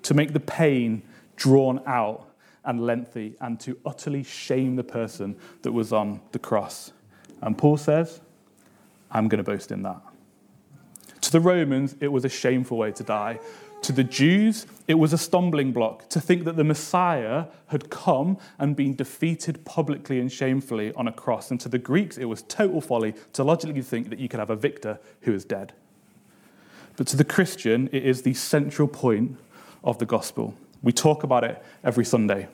to 0.02 0.14
make 0.14 0.32
the 0.32 0.40
pain 0.40 1.02
drawn 1.36 1.80
out 1.86 2.26
and 2.64 2.84
lengthy, 2.84 3.34
and 3.40 3.58
to 3.60 3.78
utterly 3.86 4.22
shame 4.22 4.76
the 4.76 4.84
person 4.84 5.36
that 5.62 5.72
was 5.72 5.92
on 5.92 6.20
the 6.32 6.38
cross. 6.38 6.92
And 7.40 7.56
Paul 7.56 7.78
says, 7.78 8.20
I'm 9.10 9.28
going 9.28 9.42
to 9.42 9.50
boast 9.50 9.72
in 9.72 9.82
that. 9.82 10.00
To 11.22 11.32
the 11.32 11.40
Romans, 11.40 11.96
it 12.00 12.08
was 12.08 12.24
a 12.24 12.28
shameful 12.28 12.76
way 12.76 12.92
to 12.92 13.02
die. 13.02 13.40
To 13.82 13.92
the 13.92 14.04
Jews, 14.04 14.66
it 14.88 14.94
was 14.94 15.14
a 15.14 15.18
stumbling 15.18 15.72
block 15.72 16.08
to 16.10 16.20
think 16.20 16.44
that 16.44 16.56
the 16.56 16.64
Messiah 16.64 17.46
had 17.68 17.88
come 17.88 18.36
and 18.58 18.76
been 18.76 18.94
defeated 18.94 19.64
publicly 19.64 20.20
and 20.20 20.30
shamefully 20.30 20.92
on 20.94 21.08
a 21.08 21.12
cross. 21.12 21.50
And 21.50 21.58
to 21.60 21.68
the 21.70 21.78
Greeks, 21.78 22.18
it 22.18 22.26
was 22.26 22.42
total 22.42 22.82
folly 22.82 23.14
to 23.32 23.42
logically 23.42 23.80
think 23.80 24.10
that 24.10 24.18
you 24.18 24.28
could 24.28 24.38
have 24.38 24.50
a 24.50 24.56
victor 24.56 24.98
who 25.22 25.32
is 25.32 25.46
dead. 25.46 25.72
But 27.00 27.06
to 27.06 27.16
the 27.16 27.24
Christian, 27.24 27.88
it 27.92 28.04
is 28.04 28.20
the 28.20 28.34
central 28.34 28.86
point 28.86 29.38
of 29.82 29.96
the 29.96 30.04
gospel. 30.04 30.54
We 30.82 30.92
talk 30.92 31.22
about 31.22 31.44
it 31.44 31.64
every 31.82 32.04
Sunday, 32.04 32.46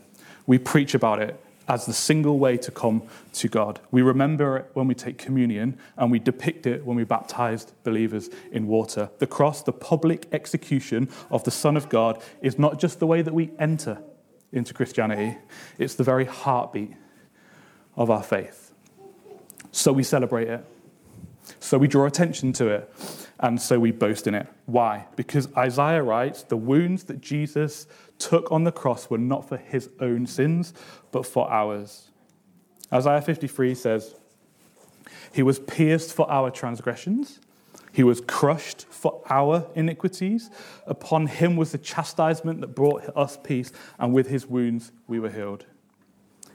we 0.46 0.56
preach 0.56 0.94
about 0.94 1.20
it 1.20 1.42
as 1.66 1.84
the 1.84 1.92
single 1.92 2.38
way 2.38 2.56
to 2.58 2.70
come 2.70 3.02
to 3.32 3.48
God. 3.48 3.80
We 3.90 4.02
remember 4.02 4.58
it 4.58 4.70
when 4.74 4.86
we 4.86 4.94
take 4.94 5.18
communion, 5.18 5.76
and 5.96 6.12
we 6.12 6.20
depict 6.20 6.64
it 6.64 6.86
when 6.86 6.96
we 6.96 7.02
baptize 7.02 7.64
believers 7.82 8.30
in 8.52 8.68
water. 8.68 9.10
The 9.18 9.26
cross, 9.26 9.64
the 9.64 9.72
public 9.72 10.28
execution 10.30 11.08
of 11.28 11.42
the 11.42 11.50
Son 11.50 11.76
of 11.76 11.88
God, 11.88 12.22
is 12.40 12.56
not 12.56 12.78
just 12.78 13.00
the 13.00 13.06
way 13.08 13.22
that 13.22 13.34
we 13.34 13.50
enter 13.58 14.00
into 14.52 14.72
Christianity, 14.72 15.38
it's 15.76 15.96
the 15.96 16.04
very 16.04 16.24
heartbeat 16.24 16.92
of 17.96 18.10
our 18.10 18.22
faith. 18.22 18.70
So 19.72 19.92
we 19.92 20.04
celebrate 20.04 20.46
it, 20.46 20.64
so 21.58 21.78
we 21.78 21.88
draw 21.88 22.06
attention 22.06 22.52
to 22.52 22.68
it, 22.68 22.94
and 23.40 23.60
so 23.60 23.78
we 23.78 23.90
boast 23.90 24.26
in 24.26 24.34
it. 24.34 24.46
Why? 24.64 25.06
Because 25.14 25.48
Isaiah 25.56 26.02
writes 26.02 26.42
the 26.42 26.56
wounds 26.56 27.04
that 27.04 27.20
Jesus 27.20 27.86
took 28.18 28.50
on 28.50 28.64
the 28.64 28.72
cross 28.72 29.10
were 29.10 29.18
not 29.18 29.46
for 29.46 29.58
his 29.58 29.90
own 30.00 30.26
sins, 30.26 30.72
but 31.10 31.26
for 31.26 31.50
ours. 31.50 32.10
Isaiah 32.92 33.20
53 33.20 33.74
says, 33.74 34.14
He 35.32 35.42
was 35.42 35.58
pierced 35.58 36.14
for 36.14 36.30
our 36.30 36.50
transgressions, 36.50 37.40
He 37.92 38.02
was 38.02 38.22
crushed 38.22 38.86
for 38.88 39.22
our 39.28 39.66
iniquities. 39.74 40.50
Upon 40.86 41.26
Him 41.26 41.56
was 41.56 41.72
the 41.72 41.78
chastisement 41.78 42.60
that 42.62 42.68
brought 42.68 43.02
us 43.16 43.38
peace, 43.42 43.70
and 43.98 44.14
with 44.14 44.28
His 44.28 44.46
wounds 44.46 44.92
we 45.06 45.20
were 45.20 45.30
healed. 45.30 45.66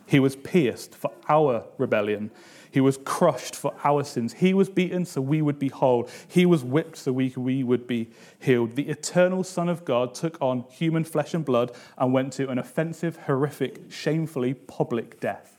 He 0.07 0.19
was 0.19 0.35
pierced 0.35 0.95
for 0.95 1.11
our 1.29 1.65
rebellion. 1.77 2.31
He 2.71 2.79
was 2.79 2.97
crushed 3.03 3.55
for 3.55 3.73
our 3.83 4.03
sins. 4.03 4.33
He 4.33 4.53
was 4.53 4.69
beaten 4.69 5.05
so 5.05 5.19
we 5.19 5.41
would 5.41 5.59
be 5.59 5.67
whole. 5.67 6.07
He 6.27 6.45
was 6.45 6.63
whipped 6.63 6.97
so 6.97 7.11
we, 7.11 7.33
we 7.35 7.63
would 7.63 7.85
be 7.85 8.09
healed. 8.39 8.77
The 8.77 8.87
eternal 8.87 9.43
Son 9.43 9.67
of 9.67 9.83
God 9.83 10.15
took 10.15 10.41
on 10.41 10.63
human 10.69 11.03
flesh 11.03 11.33
and 11.33 11.43
blood 11.43 11.73
and 11.97 12.13
went 12.13 12.31
to 12.33 12.49
an 12.49 12.57
offensive, 12.57 13.17
horrific, 13.17 13.91
shamefully 13.91 14.53
public 14.53 15.19
death. 15.19 15.57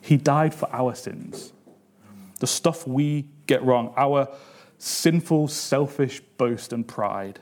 He 0.00 0.16
died 0.16 0.54
for 0.54 0.68
our 0.72 0.94
sins. 0.94 1.52
The 2.40 2.46
stuff 2.46 2.86
we 2.86 3.26
get 3.46 3.62
wrong, 3.62 3.92
our 3.96 4.28
sinful, 4.78 5.48
selfish 5.48 6.20
boast 6.38 6.72
and 6.72 6.88
pride. 6.88 7.40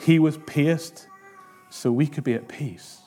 He 0.00 0.18
was 0.18 0.36
pierced 0.36 1.06
so 1.70 1.90
we 1.90 2.06
could 2.06 2.24
be 2.24 2.34
at 2.34 2.48
peace. 2.48 3.00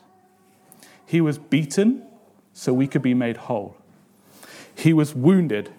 He 1.06 1.22
was 1.22 1.38
beaten 1.38 2.08
so 2.54 2.74
we 2.74 2.88
could 2.88 3.02
be 3.02 3.14
made 3.14 3.38
whole. 3.38 3.76
He 4.80 4.94
was 4.94 5.14
wounded 5.14 5.72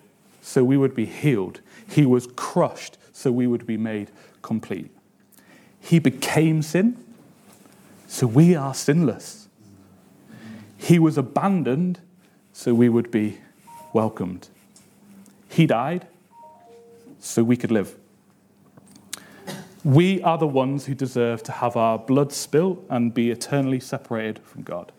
so 0.42 0.62
we 0.62 0.76
would 0.76 0.94
be 0.94 1.06
healed. 1.06 1.62
He 1.88 2.04
was 2.04 2.26
crushed 2.36 2.98
so 3.14 3.32
we 3.32 3.46
would 3.46 3.66
be 3.66 3.78
made 3.78 4.10
complete. 4.42 4.90
He 5.80 5.98
became 5.98 6.60
sin 6.60 7.02
so 8.06 8.26
we 8.26 8.54
are 8.54 8.74
sinless. 8.74 9.48
He 10.76 10.98
was 10.98 11.16
abandoned 11.16 12.00
so 12.52 12.74
we 12.74 12.90
would 12.90 13.10
be 13.10 13.38
welcomed. 13.94 14.48
He 15.48 15.66
died 15.66 16.06
so 17.20 17.42
we 17.42 17.56
could 17.56 17.70
live. 17.70 17.96
We 19.82 20.20
are 20.22 20.36
the 20.36 20.46
ones 20.46 20.84
who 20.84 20.94
deserve 20.94 21.42
to 21.44 21.52
have 21.52 21.74
our 21.74 21.98
blood 21.98 22.32
spilt 22.32 22.84
and 22.90 23.14
be 23.14 23.30
eternally 23.30 23.80
separated 23.80 24.40
from 24.44 24.62
God. 24.62 24.92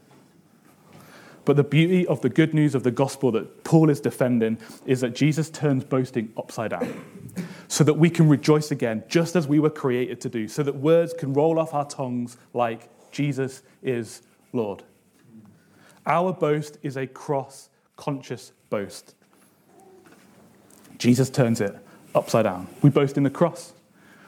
But 1.44 1.56
the 1.56 1.64
beauty 1.64 2.06
of 2.06 2.22
the 2.22 2.30
good 2.30 2.54
news 2.54 2.76
of 2.76 2.84
the 2.84 2.92
gospel 2.92 3.32
that 3.32 3.64
Paul 3.64 3.90
is 3.90 4.00
defending 4.00 4.60
is 4.86 5.02
that 5.02 5.16
Jesus 5.16 5.50
turns 5.50 5.84
boasting 5.84 6.32
upside 6.38 6.72
down 6.72 7.04
so 7.68 7.84
that 7.84 7.96
we 7.96 8.10
can 8.10 8.30
rejoice 8.30 8.72
again, 8.72 9.04
just 9.08 9.36
as 9.36 9.48
we 9.48 9.60
were 9.60 9.70
created 9.70 10.22
to 10.22 10.30
do, 10.30 10.48
so 10.48 10.62
that 10.62 10.76
words 10.76 11.14
can 11.14 11.34
roll 11.34 11.58
off 11.58 11.74
our 11.74 11.86
tongues 11.86 12.38
like 12.54 12.90
Jesus 13.12 13.64
is 13.82 14.22
Lord. 14.54 14.84
Our 16.06 16.34
boast 16.34 16.78
is 16.84 16.98
a 16.98 17.08
cross 17.08 17.70
conscious 17.96 18.52
boast. 18.70 19.16
Jesus 20.98 21.30
turns 21.30 21.62
it 21.62 21.76
upside 22.14 22.44
down. 22.44 22.68
We 22.82 22.90
boast 22.90 23.18
in 23.18 23.24
the 23.24 23.30
cross. 23.30 23.74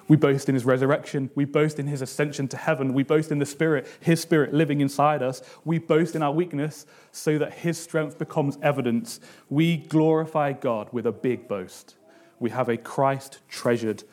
We 0.08 0.18
boast 0.18 0.50
in 0.50 0.56
his 0.56 0.66
resurrection. 0.66 1.30
We 1.34 1.46
boast 1.46 1.80
in 1.80 1.88
his 1.88 2.02
ascension 2.02 2.48
to 2.50 2.58
heaven. 2.58 2.94
We 2.94 3.04
boast 3.04 3.32
in 3.32 3.39
the 3.39 3.46
Spirit, 3.46 3.88
his 4.00 4.22
Spirit 4.22 4.54
living 4.54 4.82
inside 4.82 5.24
us. 5.24 5.42
We 5.63 5.80
boast 5.80 6.16
in 6.16 6.22
our 6.22 6.32
weakness 6.32 6.86
so 7.12 7.38
that 7.38 7.54
his 7.54 7.78
strength 7.78 8.18
becomes 8.20 8.58
evidence. 8.62 9.20
We 9.50 9.78
glorify 9.78 10.54
God 10.54 10.89
with 10.92 11.06
a 11.06 11.12
big 11.12 11.48
boast. 11.48 11.96
We 12.39 12.50
have 12.50 12.68
a 12.68 12.78
Christ 12.78 13.39
treasured 13.48 14.04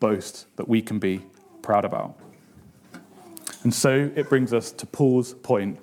boast 0.00 0.46
that 0.56 0.68
we 0.68 0.82
can 0.82 0.98
be 0.98 1.22
proud 1.62 1.84
about. 1.84 2.18
And 3.62 3.72
so 3.72 4.10
it 4.14 4.28
brings 4.28 4.52
us 4.52 4.70
to 4.72 4.86
Paul's 4.86 5.34
point. 5.34 5.78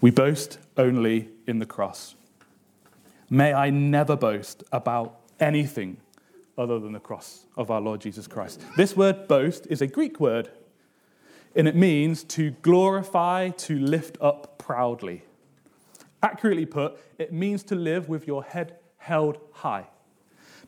We 0.00 0.10
boast 0.10 0.58
only 0.76 1.28
in 1.46 1.58
the 1.58 1.66
cross. 1.66 2.14
May 3.28 3.52
I 3.52 3.70
never 3.70 4.16
boast 4.16 4.64
about 4.72 5.20
anything 5.38 5.98
other 6.56 6.78
than 6.78 6.92
the 6.92 7.00
cross 7.00 7.46
of 7.56 7.70
our 7.70 7.80
Lord 7.80 8.00
Jesus 8.00 8.26
Christ. 8.26 8.60
This 8.76 8.96
word 8.96 9.26
boast 9.28 9.66
is 9.70 9.80
a 9.80 9.86
Greek 9.86 10.20
word, 10.20 10.50
and 11.54 11.66
it 11.66 11.74
means 11.74 12.24
to 12.24 12.50
glorify, 12.62 13.50
to 13.50 13.78
lift 13.78 14.18
up 14.20 14.58
proudly. 14.58 15.22
Accurately 16.22 16.66
put, 16.66 16.98
it 17.18 17.32
means 17.32 17.62
to 17.64 17.74
live 17.74 18.08
with 18.08 18.26
your 18.26 18.44
head 18.44 18.76
held 18.98 19.38
high. 19.52 19.86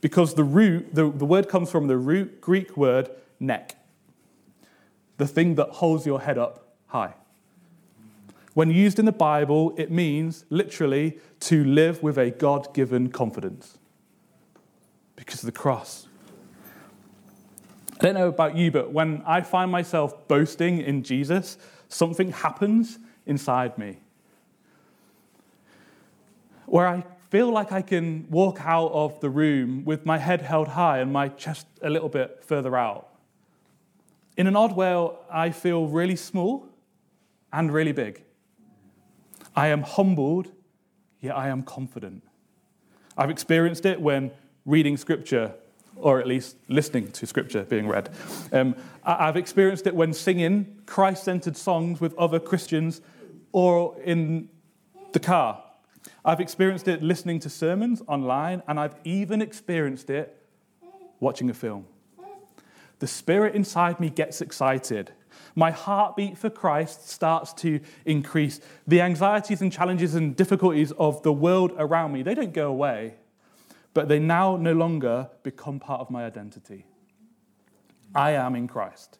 Because 0.01 0.35
the 0.35 0.44
root, 0.44 0.94
the, 0.94 1.11
the 1.11 1.25
word 1.25 1.49
comes 1.49 1.70
from 1.70 1.87
the 1.87 1.97
root 1.97 2.40
Greek 2.40 2.77
word 2.77 3.11
neck, 3.38 3.77
the 5.16 5.27
thing 5.27 5.55
that 5.55 5.68
holds 5.70 6.07
your 6.07 6.20
head 6.20 6.38
up 6.38 6.75
high. 6.88 7.14
When 8.55 8.70
used 8.70 8.99
in 8.99 9.05
the 9.05 9.12
Bible, 9.12 9.75
it 9.77 9.90
means 9.90 10.44
literally 10.49 11.18
to 11.40 11.64
live 11.64 12.03
with 12.03 12.18
a 12.18 12.31
God 12.31 12.73
given 12.75 13.11
confidence 13.11 13.79
because 15.16 15.42
of 15.42 15.46
the 15.46 15.53
cross. 15.53 16.07
I 18.00 18.05
don't 18.05 18.14
know 18.14 18.29
about 18.29 18.57
you, 18.57 18.70
but 18.70 18.92
when 18.92 19.22
I 19.24 19.40
find 19.40 19.70
myself 19.70 20.27
boasting 20.29 20.81
in 20.81 21.03
Jesus, 21.03 21.57
something 21.88 22.33
happens 22.33 22.98
inside 23.24 23.79
me. 23.79 23.98
Where 26.66 26.88
I 26.88 27.05
feel 27.31 27.50
like 27.50 27.72
I 27.72 27.83
can 27.83 28.27
walk 28.31 28.61
out 28.61 28.90
of 28.92 29.20
the 29.20 29.31
room 29.31 29.85
with 29.85 30.05
my 30.05 30.18
head 30.18 30.42
held 30.42 30.68
high 30.68 30.98
and 30.98 31.12
my 31.12 31.29
chest 31.29 31.66
a 31.83 31.90
little 31.90 32.09
bit 32.09 32.42
further 32.44 32.77
out. 32.77 33.09
In 34.37 34.46
an 34.46 34.57
odd 34.57 34.74
way, 34.74 35.09
I 35.31 35.50
feel 35.50 35.87
really 35.87 36.16
small 36.16 36.68
and 37.53 37.72
really 37.72 37.92
big. 37.92 38.24
I 39.55 39.68
am 39.68 39.83
humbled, 39.83 40.50
yet 41.20 41.37
I 41.37 41.48
am 41.48 41.62
confident. 41.62 42.24
I've 43.16 43.31
experienced 43.31 43.87
it 43.87 44.00
when 44.00 44.33
reading 44.66 44.96
scripture 44.96 45.55
or 45.96 46.20
at 46.20 46.27
least 46.27 46.57
listening 46.68 47.11
to 47.12 47.27
scripture 47.27 47.62
being 47.64 47.87
read. 47.87 48.11
Um, 48.53 48.74
I've 49.05 49.37
experienced 49.37 49.87
it 49.87 49.94
when 49.94 50.12
singing 50.12 50.81
Christ 50.87 51.24
centered 51.24 51.57
songs 51.57 52.00
with 52.00 52.14
other 52.16 52.40
Christians 52.40 53.00
or 53.53 54.00
in 54.03 54.48
the 55.12 55.20
car. 55.20 55.62
I've 56.24 56.40
experienced 56.40 56.88
it 56.88 57.03
listening 57.03 57.38
to 57.40 57.50
sermons 57.50 58.03
online, 58.09 58.62
and 58.66 58.81
I've 58.81 58.96
even 59.05 59.40
experienced 59.40 60.11
it 60.11 60.37
watching 61.20 61.48
a 61.50 61.55
film. 61.55 61.87
The 62.98 63.07
spirit 63.07 63.55
inside 63.55 64.00
me 64.00 64.11
gets 64.11 64.40
excited. 64.40 65.12
My 65.55 65.70
heartbeat 65.70 66.38
for 66.38 66.50
Christ 66.50 67.09
starts 67.09 67.53
to 67.55 67.81
increase. 68.05 68.61
The 68.87 69.00
anxieties 69.00 69.62
and 69.62 69.70
challenges 69.72 70.14
and 70.14 70.35
difficulties 70.35 70.92
of 70.92 71.22
the 71.22 71.33
world 71.33 71.72
around 71.77 72.12
me, 72.12 72.22
they 72.22 72.35
don't 72.35 72.53
go 72.53 72.68
away, 72.68 73.14
but 73.94 74.09
they 74.09 74.18
now 74.18 74.57
no 74.57 74.72
longer 74.72 75.30
become 75.42 75.80
part 75.80 76.00
of 76.00 76.11
my 76.11 76.24
identity. 76.24 76.87
I 78.14 78.33
am 78.33 78.54
in 78.54 78.68
Christ. 78.68 79.18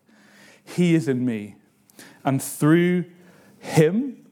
He 0.65 0.95
is 0.95 1.09
in 1.09 1.25
me. 1.25 1.57
And 2.25 2.43
through 2.43 3.05
him, 3.59 4.27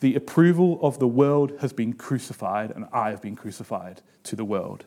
the 0.00 0.16
approval 0.16 0.80
of 0.82 0.98
the 0.98 1.06
world 1.06 1.52
has 1.60 1.72
been 1.72 1.92
crucified, 1.92 2.72
and 2.72 2.86
I 2.92 3.10
have 3.10 3.22
been 3.22 3.36
crucified 3.36 4.02
to 4.24 4.34
the 4.34 4.44
world. 4.44 4.84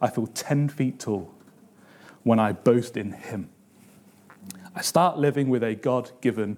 I 0.00 0.08
feel 0.08 0.26
10 0.26 0.70
feet 0.70 1.00
tall 1.00 1.34
when 2.22 2.38
I 2.38 2.52
boast 2.52 2.96
in 2.96 3.12
Him. 3.12 3.50
I 4.74 4.80
start 4.80 5.18
living 5.18 5.48
with 5.50 5.62
a 5.62 5.74
God 5.74 6.10
given 6.20 6.56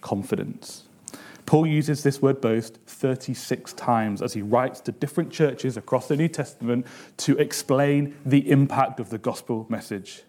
confidence. 0.00 0.87
Paul 1.48 1.66
uses 1.66 2.02
this 2.02 2.20
word 2.20 2.42
boast 2.42 2.76
36 2.84 3.72
times 3.72 4.20
as 4.20 4.34
he 4.34 4.42
writes 4.42 4.82
to 4.82 4.92
different 4.92 5.32
churches 5.32 5.78
across 5.78 6.06
the 6.06 6.14
New 6.14 6.28
Testament 6.28 6.86
to 7.16 7.38
explain 7.38 8.14
the 8.26 8.50
impact 8.50 9.00
of 9.00 9.08
the 9.08 9.16
gospel 9.16 9.64
message. 9.70 10.24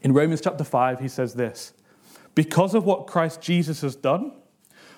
In 0.00 0.12
Romans 0.12 0.40
chapter 0.40 0.62
5, 0.62 1.00
he 1.00 1.08
says 1.08 1.34
this 1.34 1.72
Because 2.36 2.76
of 2.76 2.84
what 2.84 3.08
Christ 3.08 3.40
Jesus 3.40 3.80
has 3.80 3.96
done, 3.96 4.34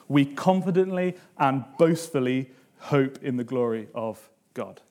we 0.06 0.26
confidently 0.26 1.16
and 1.38 1.64
boastfully 1.78 2.50
hope 2.80 3.22
in 3.22 3.38
the 3.38 3.44
glory 3.44 3.88
of 3.94 4.28
God. 4.52 4.82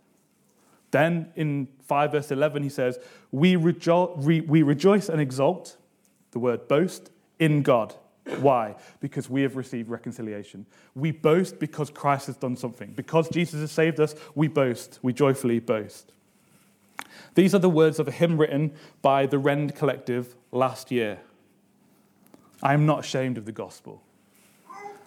Then 0.89 1.31
in 1.35 1.67
5 1.83 2.13
verse 2.13 2.31
11, 2.31 2.63
he 2.63 2.69
says, 2.69 2.97
we, 3.31 3.53
rejo- 3.53 4.17
we, 4.17 4.41
we 4.41 4.63
rejoice 4.63 5.07
and 5.07 5.21
exult, 5.21 5.77
the 6.31 6.39
word 6.39 6.67
boast, 6.67 7.11
in 7.37 7.61
God. 7.61 7.93
Why? 8.37 8.75
Because 8.99 9.29
we 9.29 9.41
have 9.41 9.55
received 9.55 9.89
reconciliation. 9.89 10.65
We 10.95 11.11
boast 11.11 11.59
because 11.59 11.89
Christ 11.89 12.27
has 12.27 12.37
done 12.37 12.55
something. 12.55 12.93
Because 12.93 13.29
Jesus 13.29 13.61
has 13.61 13.71
saved 13.71 13.99
us, 13.99 14.15
we 14.35 14.47
boast. 14.47 14.99
We 15.01 15.13
joyfully 15.13 15.59
boast. 15.59 16.13
These 17.35 17.55
are 17.55 17.59
the 17.59 17.69
words 17.69 17.99
of 17.99 18.07
a 18.07 18.11
hymn 18.11 18.37
written 18.37 18.73
by 19.01 19.25
the 19.25 19.37
Rend 19.37 19.75
Collective 19.75 20.35
last 20.51 20.91
year. 20.91 21.19
I 22.61 22.73
am 22.73 22.85
not 22.85 22.99
ashamed 22.99 23.37
of 23.37 23.45
the 23.45 23.51
gospel. 23.51 24.01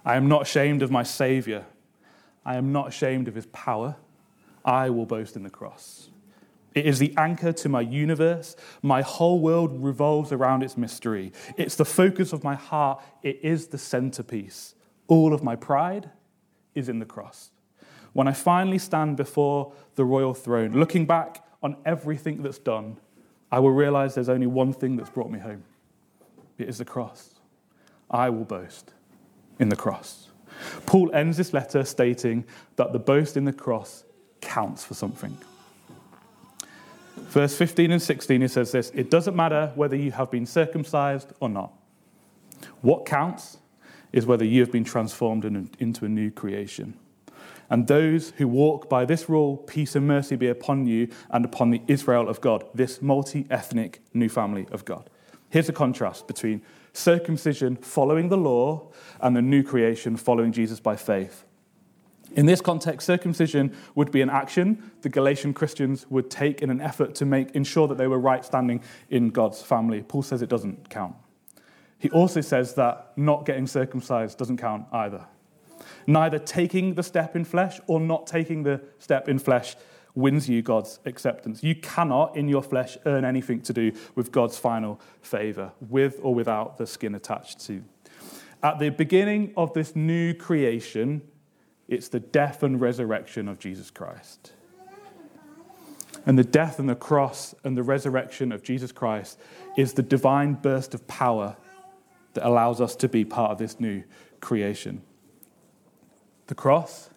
I 0.04 0.16
am 0.16 0.28
not 0.28 0.42
ashamed 0.42 0.82
of 0.82 0.90
my 0.90 1.02
Savior. 1.02 1.66
I 2.44 2.56
am 2.56 2.72
not 2.72 2.88
ashamed 2.88 3.28
of 3.28 3.35
his 3.35 3.46
power. 3.46 3.96
I 4.64 4.90
will 4.90 5.06
boast 5.06 5.37
in 5.37 5.42
the 5.42 5.50
cross. 5.50 6.08
It 6.74 6.87
is 6.87 6.98
the 6.98 7.14
anchor 7.16 7.52
to 7.52 7.68
my 7.68 7.80
universe. 7.80 8.56
My 8.82 9.02
whole 9.02 9.40
world 9.40 9.82
revolves 9.82 10.32
around 10.32 10.62
its 10.62 10.76
mystery. 10.76 11.32
It's 11.56 11.76
the 11.76 11.85
focus 11.85 12.32
of 12.32 12.42
my 12.42 12.54
heart. 12.54 13.02
It 13.22 13.40
is 13.42 13.68
the 13.68 13.78
centerpiece. 13.78 14.74
All 15.06 15.35
of 15.35 15.42
my 15.42 15.56
pride 15.56 16.11
is 16.74 16.88
in 16.88 16.98
the 16.98 17.04
cross. 17.04 17.50
When 18.12 18.28
I 18.28 18.32
finally 18.32 18.78
stand 18.78 19.16
before 19.16 19.72
the 19.94 20.04
royal 20.04 20.35
throne, 20.35 20.72
looking 20.72 21.06
back 21.06 21.44
on 21.62 21.76
everything 21.85 22.42
that's 22.42 22.58
done, 22.58 22.98
I 23.50 23.58
will 23.58 23.72
realize 23.72 24.14
there's 24.14 24.28
only 24.28 24.46
one 24.46 24.72
thing 24.72 24.96
that's 24.96 25.11
brought 25.11 25.30
me 25.30 25.38
home 25.38 25.64
it 26.58 26.68
is 26.68 26.78
the 26.78 26.85
cross. 26.85 27.40
I 28.11 28.30
will 28.30 28.44
boast 28.44 28.92
in 29.58 29.68
the 29.68 29.76
cross. 29.76 30.28
Paul 30.87 31.11
ends 31.14 31.37
this 31.37 31.52
letter 31.52 31.82
stating 31.85 32.44
that 32.76 32.92
the 32.92 32.98
boast 32.98 33.37
in 33.37 33.44
the 33.44 33.52
cross 33.52 34.04
counts 34.40 34.85
for 34.85 34.94
something. 34.94 35.37
Verse 37.28 37.56
15 37.56 37.92
and 37.92 38.02
16, 38.02 38.40
he 38.40 38.48
says 38.48 38.72
this 38.72 38.90
It 38.94 39.11
doesn't 39.11 39.37
matter 39.37 39.72
whether 39.74 39.96
you 39.96 40.12
have 40.12 40.30
been 40.30 40.46
circumcised 40.46 41.32
or 41.40 41.48
not. 41.48 41.72
What 42.80 43.06
counts 43.06 43.58
is 44.12 44.26
whether 44.26 44.44
you 44.44 44.61
have 44.61 44.70
been 44.70 44.85
transformed 44.85 45.44
into 45.78 46.04
a 46.04 46.08
new 46.08 46.30
creation. 46.30 46.94
And 47.70 47.87
those 47.87 48.30
who 48.37 48.46
walk 48.46 48.90
by 48.90 49.06
this 49.06 49.30
rule, 49.30 49.56
peace 49.56 49.96
and 49.96 50.06
mercy 50.06 50.37
be 50.37 50.48
upon 50.48 50.87
you 50.87 51.08
and 51.30 51.44
upon 51.44 51.70
the 51.70 51.80
Israel 51.88 52.28
of 52.28 52.42
God, 52.42 52.64
this 52.74 53.00
multi 53.00 53.46
ethnic 53.48 54.02
new 54.12 54.28
family 54.28 54.66
of 54.70 54.85
God. 54.85 55.08
Here's 55.48 55.70
a 55.70 55.72
contrast 55.72 56.26
between 56.26 56.61
circumcision 56.92 57.76
following 57.76 58.28
the 58.28 58.37
law 58.37 58.90
and 59.20 59.35
the 59.35 59.40
new 59.40 59.62
creation 59.62 60.16
following 60.16 60.52
Jesus 60.52 60.80
by 60.80 60.96
faith. 60.96 61.44
In 62.35 62.47
this 62.47 62.61
context, 62.61 63.07
circumcision 63.07 63.77
would 63.95 64.11
be 64.11 64.23
an 64.23 64.31
action 64.31 64.90
the 65.03 65.09
Galatian 65.09 65.53
Christians 65.53 66.07
would 66.09 66.31
take 66.31 66.62
in 66.62 66.71
an 66.71 66.81
effort 66.81 67.14
to 67.16 67.27
make 67.27 67.51
ensure 67.51 67.87
that 67.88 67.99
they 67.99 68.07
were 68.07 68.18
right 68.18 68.45
standing 68.45 68.83
in 69.11 69.31
God's 69.31 69.62
family. 69.62 70.03
Paul 70.03 70.23
says 70.23 70.40
it 70.40 70.49
doesn't 70.49 70.88
count. 70.88 71.14
He 71.99 72.11
also 72.11 72.40
says 72.40 72.75
that 72.75 73.12
not 73.16 73.45
getting 73.45 73.66
circumcised 73.66 74.38
doesn't 74.38 74.57
count 74.57 74.87
either. 74.92 75.27
Neither 76.07 76.38
taking 76.38 76.95
the 76.95 77.03
step 77.03 77.37
in 77.37 77.45
flesh 77.45 77.81
or 77.87 78.01
not 78.01 78.27
taking 78.27 78.62
the 78.62 78.81
step 78.99 79.29
in 79.29 79.38
flesh 79.38 79.77
wins 80.14 80.49
you 80.49 80.62
God's 80.62 81.01
acceptance. 81.05 81.62
You 81.62 81.75
cannot, 81.75 82.37
in 82.37 82.49
your 82.49 82.62
flesh, 82.62 82.99
earn 83.07 83.25
anything 83.25 83.61
to 83.62 83.73
do 83.73 83.92
with 84.14 84.33
God's 84.33 84.59
final 84.59 85.01
favor, 85.21 85.73
with 85.81 86.18
or 86.23 86.35
without 86.35 86.77
the 86.77 86.87
skin 86.87 87.14
attached 87.14 87.61
to. 87.66 87.83
At 88.62 88.79
the 88.79 88.90
beginning 88.90 89.53
of 89.57 89.73
this 89.75 89.97
new 89.97 90.35
creation, 90.35 91.23
it's 91.92 92.09
the 92.09 92.20
death 92.20 92.62
and 92.62 92.81
resurrection 92.81 93.48
of 93.48 93.59
Jesus 93.59 93.90
Christ. 93.90 94.52
And 96.24 96.38
the 96.38 96.44
death 96.44 96.78
and 96.78 96.88
the 96.88 96.94
cross 96.94 97.55
and 97.64 97.76
the 97.76 97.83
resurrection 97.83 98.52
of 98.52 98.62
Jesus 98.62 98.92
Christ 98.92 99.38
is 99.76 99.92
the 99.92 100.02
divine 100.02 100.55
burst 100.55 100.94
of 100.94 101.07
power 101.07 101.57
that 102.35 102.46
allows 102.46 102.81
us 102.81 102.96
to 102.96 103.09
be 103.09 103.24
part 103.24 103.50
of 103.50 103.59
this 103.59 103.78
new 103.78 104.05
creation. 104.40 105.02
The 106.46 106.55
cross 106.55 107.11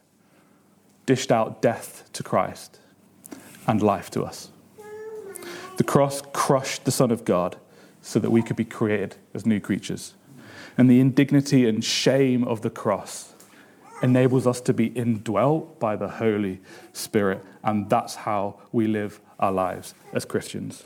dished 1.05 1.31
out 1.31 1.61
death 1.61 2.09
to 2.13 2.23
Christ 2.23 2.79
and 3.67 3.81
life 3.81 4.09
to 4.11 4.23
us. 4.23 4.49
The 5.77 5.83
cross 5.83 6.21
crushed 6.33 6.85
the 6.85 6.91
Son 6.91 7.11
of 7.11 7.25
God 7.25 7.57
so 8.01 8.19
that 8.19 8.31
we 8.31 8.41
could 8.41 8.55
be 8.55 8.65
created 8.65 9.15
as 9.33 9.45
new 9.45 9.59
creatures. 9.59 10.15
And 10.77 10.89
the 10.89 10.99
indignity 10.99 11.67
and 11.67 11.83
shame 11.83 12.43
of 12.43 12.61
the 12.61 12.69
cross 12.69 13.34
enables 14.01 14.45
us 14.45 14.61
to 14.61 14.73
be 14.73 14.87
indwelt 14.87 15.79
by 15.79 15.95
the 15.95 16.07
Holy 16.07 16.59
Spirit. 16.93 17.43
And 17.63 17.89
that's 17.89 18.15
how 18.15 18.59
we 18.71 18.87
live 18.87 19.19
our 19.39 19.51
lives 19.51 19.93
as 20.13 20.25
Christians. 20.25 20.85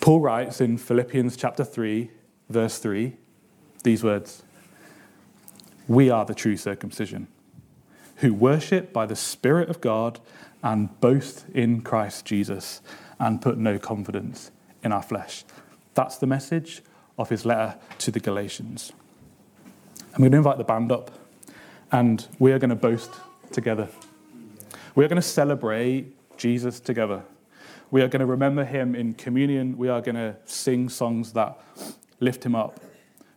Paul 0.00 0.20
writes 0.20 0.60
in 0.60 0.78
Philippians 0.78 1.36
chapter 1.36 1.64
3, 1.64 2.10
verse 2.48 2.78
3, 2.78 3.16
these 3.82 4.04
words 4.04 4.42
We 5.88 6.10
are 6.10 6.24
the 6.24 6.34
true 6.34 6.56
circumcision, 6.56 7.28
who 8.16 8.32
worship 8.32 8.92
by 8.92 9.06
the 9.06 9.16
Spirit 9.16 9.68
of 9.68 9.80
God 9.80 10.20
and 10.62 11.00
boast 11.00 11.46
in 11.54 11.82
Christ 11.82 12.24
Jesus 12.24 12.80
and 13.18 13.40
put 13.40 13.58
no 13.58 13.78
confidence 13.78 14.50
in 14.82 14.92
our 14.92 15.02
flesh. 15.02 15.44
That's 15.94 16.18
the 16.18 16.26
message 16.26 16.82
of 17.18 17.30
his 17.30 17.46
letter 17.46 17.78
to 17.98 18.10
the 18.10 18.20
Galatians. 18.20 18.92
I'm 20.16 20.22
going 20.22 20.32
to 20.32 20.38
invite 20.38 20.56
the 20.56 20.64
band 20.64 20.90
up 20.92 21.10
and 21.92 22.26
we 22.38 22.50
are 22.52 22.58
going 22.58 22.70
to 22.70 22.74
boast 22.74 23.10
together. 23.52 23.86
We 24.94 25.04
are 25.04 25.08
going 25.08 25.20
to 25.20 25.28
celebrate 25.28 26.38
Jesus 26.38 26.80
together. 26.80 27.22
We 27.90 28.00
are 28.00 28.08
going 28.08 28.20
to 28.20 28.26
remember 28.26 28.64
him 28.64 28.94
in 28.94 29.12
communion. 29.12 29.76
We 29.76 29.90
are 29.90 30.00
going 30.00 30.14
to 30.14 30.36
sing 30.46 30.88
songs 30.88 31.34
that 31.34 31.60
lift 32.18 32.46
him 32.46 32.54
up. 32.54 32.80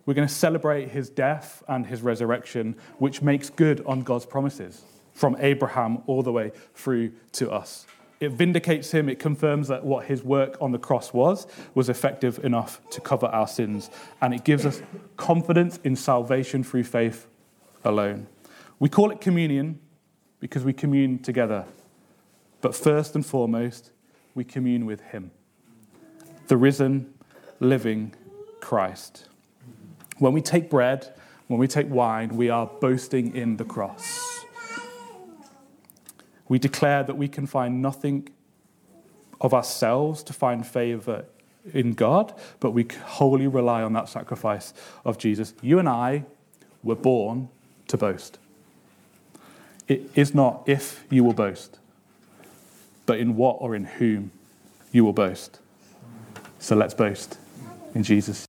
We're 0.05 0.13
going 0.13 0.29
to 0.29 0.33
celebrate 0.33 0.87
his 0.87 1.09
death 1.09 1.63
and 1.67 1.85
his 1.85 2.01
resurrection, 2.01 2.77
which 2.97 3.21
makes 3.21 3.49
good 3.49 3.83
on 3.85 4.03
God's 4.03 4.25
promises 4.25 4.81
from 5.13 5.35
Abraham 5.41 6.01
all 6.07 6.23
the 6.23 6.31
way 6.31 6.53
through 6.75 7.11
to 7.33 7.51
us. 7.51 7.87
It 8.19 8.31
vindicates 8.31 8.91
him, 8.91 9.07
it 9.07 9.17
confirms 9.17 9.69
that 9.69 9.85
what 9.85 10.05
his 10.05 10.23
work 10.23 10.57
on 10.59 10.73
the 10.73 10.79
cross 10.79 11.13
was, 11.13 11.47
was 11.73 11.87
effective 11.87 12.43
enough 12.43 12.81
to 12.89 12.99
cover 12.99 13.27
our 13.27 13.47
sins. 13.47 13.89
And 14.21 14.33
it 14.33 14.43
gives 14.43 14.65
us 14.65 14.81
confidence 15.15 15.79
in 15.85 15.95
salvation 15.95 16.63
through 16.63 16.83
faith 16.83 17.27
alone. 17.85 18.27
We 18.77 18.89
call 18.89 19.11
it 19.11 19.21
communion 19.21 19.79
because 20.39 20.63
we 20.65 20.73
commune 20.73 21.19
together. 21.19 21.65
But 22.61 22.75
first 22.75 23.15
and 23.15 23.25
foremost, 23.25 23.91
we 24.35 24.43
commune 24.43 24.85
with 24.85 25.01
him, 25.01 25.31
the 26.47 26.57
risen, 26.57 27.13
living 27.59 28.13
Christ. 28.59 29.27
When 30.17 30.33
we 30.33 30.41
take 30.41 30.69
bread, 30.69 31.13
when 31.47 31.59
we 31.59 31.67
take 31.67 31.89
wine, 31.89 32.35
we 32.35 32.49
are 32.49 32.67
boasting 32.67 33.35
in 33.35 33.57
the 33.57 33.65
cross. 33.65 34.45
We 36.49 36.59
declare 36.59 37.03
that 37.03 37.15
we 37.15 37.29
can 37.29 37.47
find 37.47 37.81
nothing 37.81 38.27
of 39.39 39.53
ourselves 39.53 40.21
to 40.23 40.33
find 40.33 40.67
favor 40.67 41.25
in 41.73 41.93
God, 41.93 42.33
but 42.59 42.71
we 42.71 42.87
wholly 43.05 43.47
rely 43.47 43.81
on 43.81 43.93
that 43.93 44.09
sacrifice 44.09 44.73
of 45.05 45.17
Jesus. 45.17 45.53
You 45.61 45.79
and 45.79 45.87
I 45.87 46.25
were 46.83 46.95
born 46.95 47.49
to 47.87 47.97
boast. 47.97 48.37
It 49.87 50.09
is 50.15 50.35
not 50.35 50.63
if 50.67 51.05
you 51.09 51.23
will 51.23 51.33
boast, 51.33 51.79
but 53.05 53.19
in 53.19 53.35
what 53.35 53.57
or 53.59 53.75
in 53.75 53.85
whom 53.85 54.31
you 54.91 55.05
will 55.05 55.13
boast. 55.13 55.59
So 56.59 56.75
let's 56.75 56.93
boast 56.93 57.37
in 57.95 58.03
Jesus. 58.03 58.48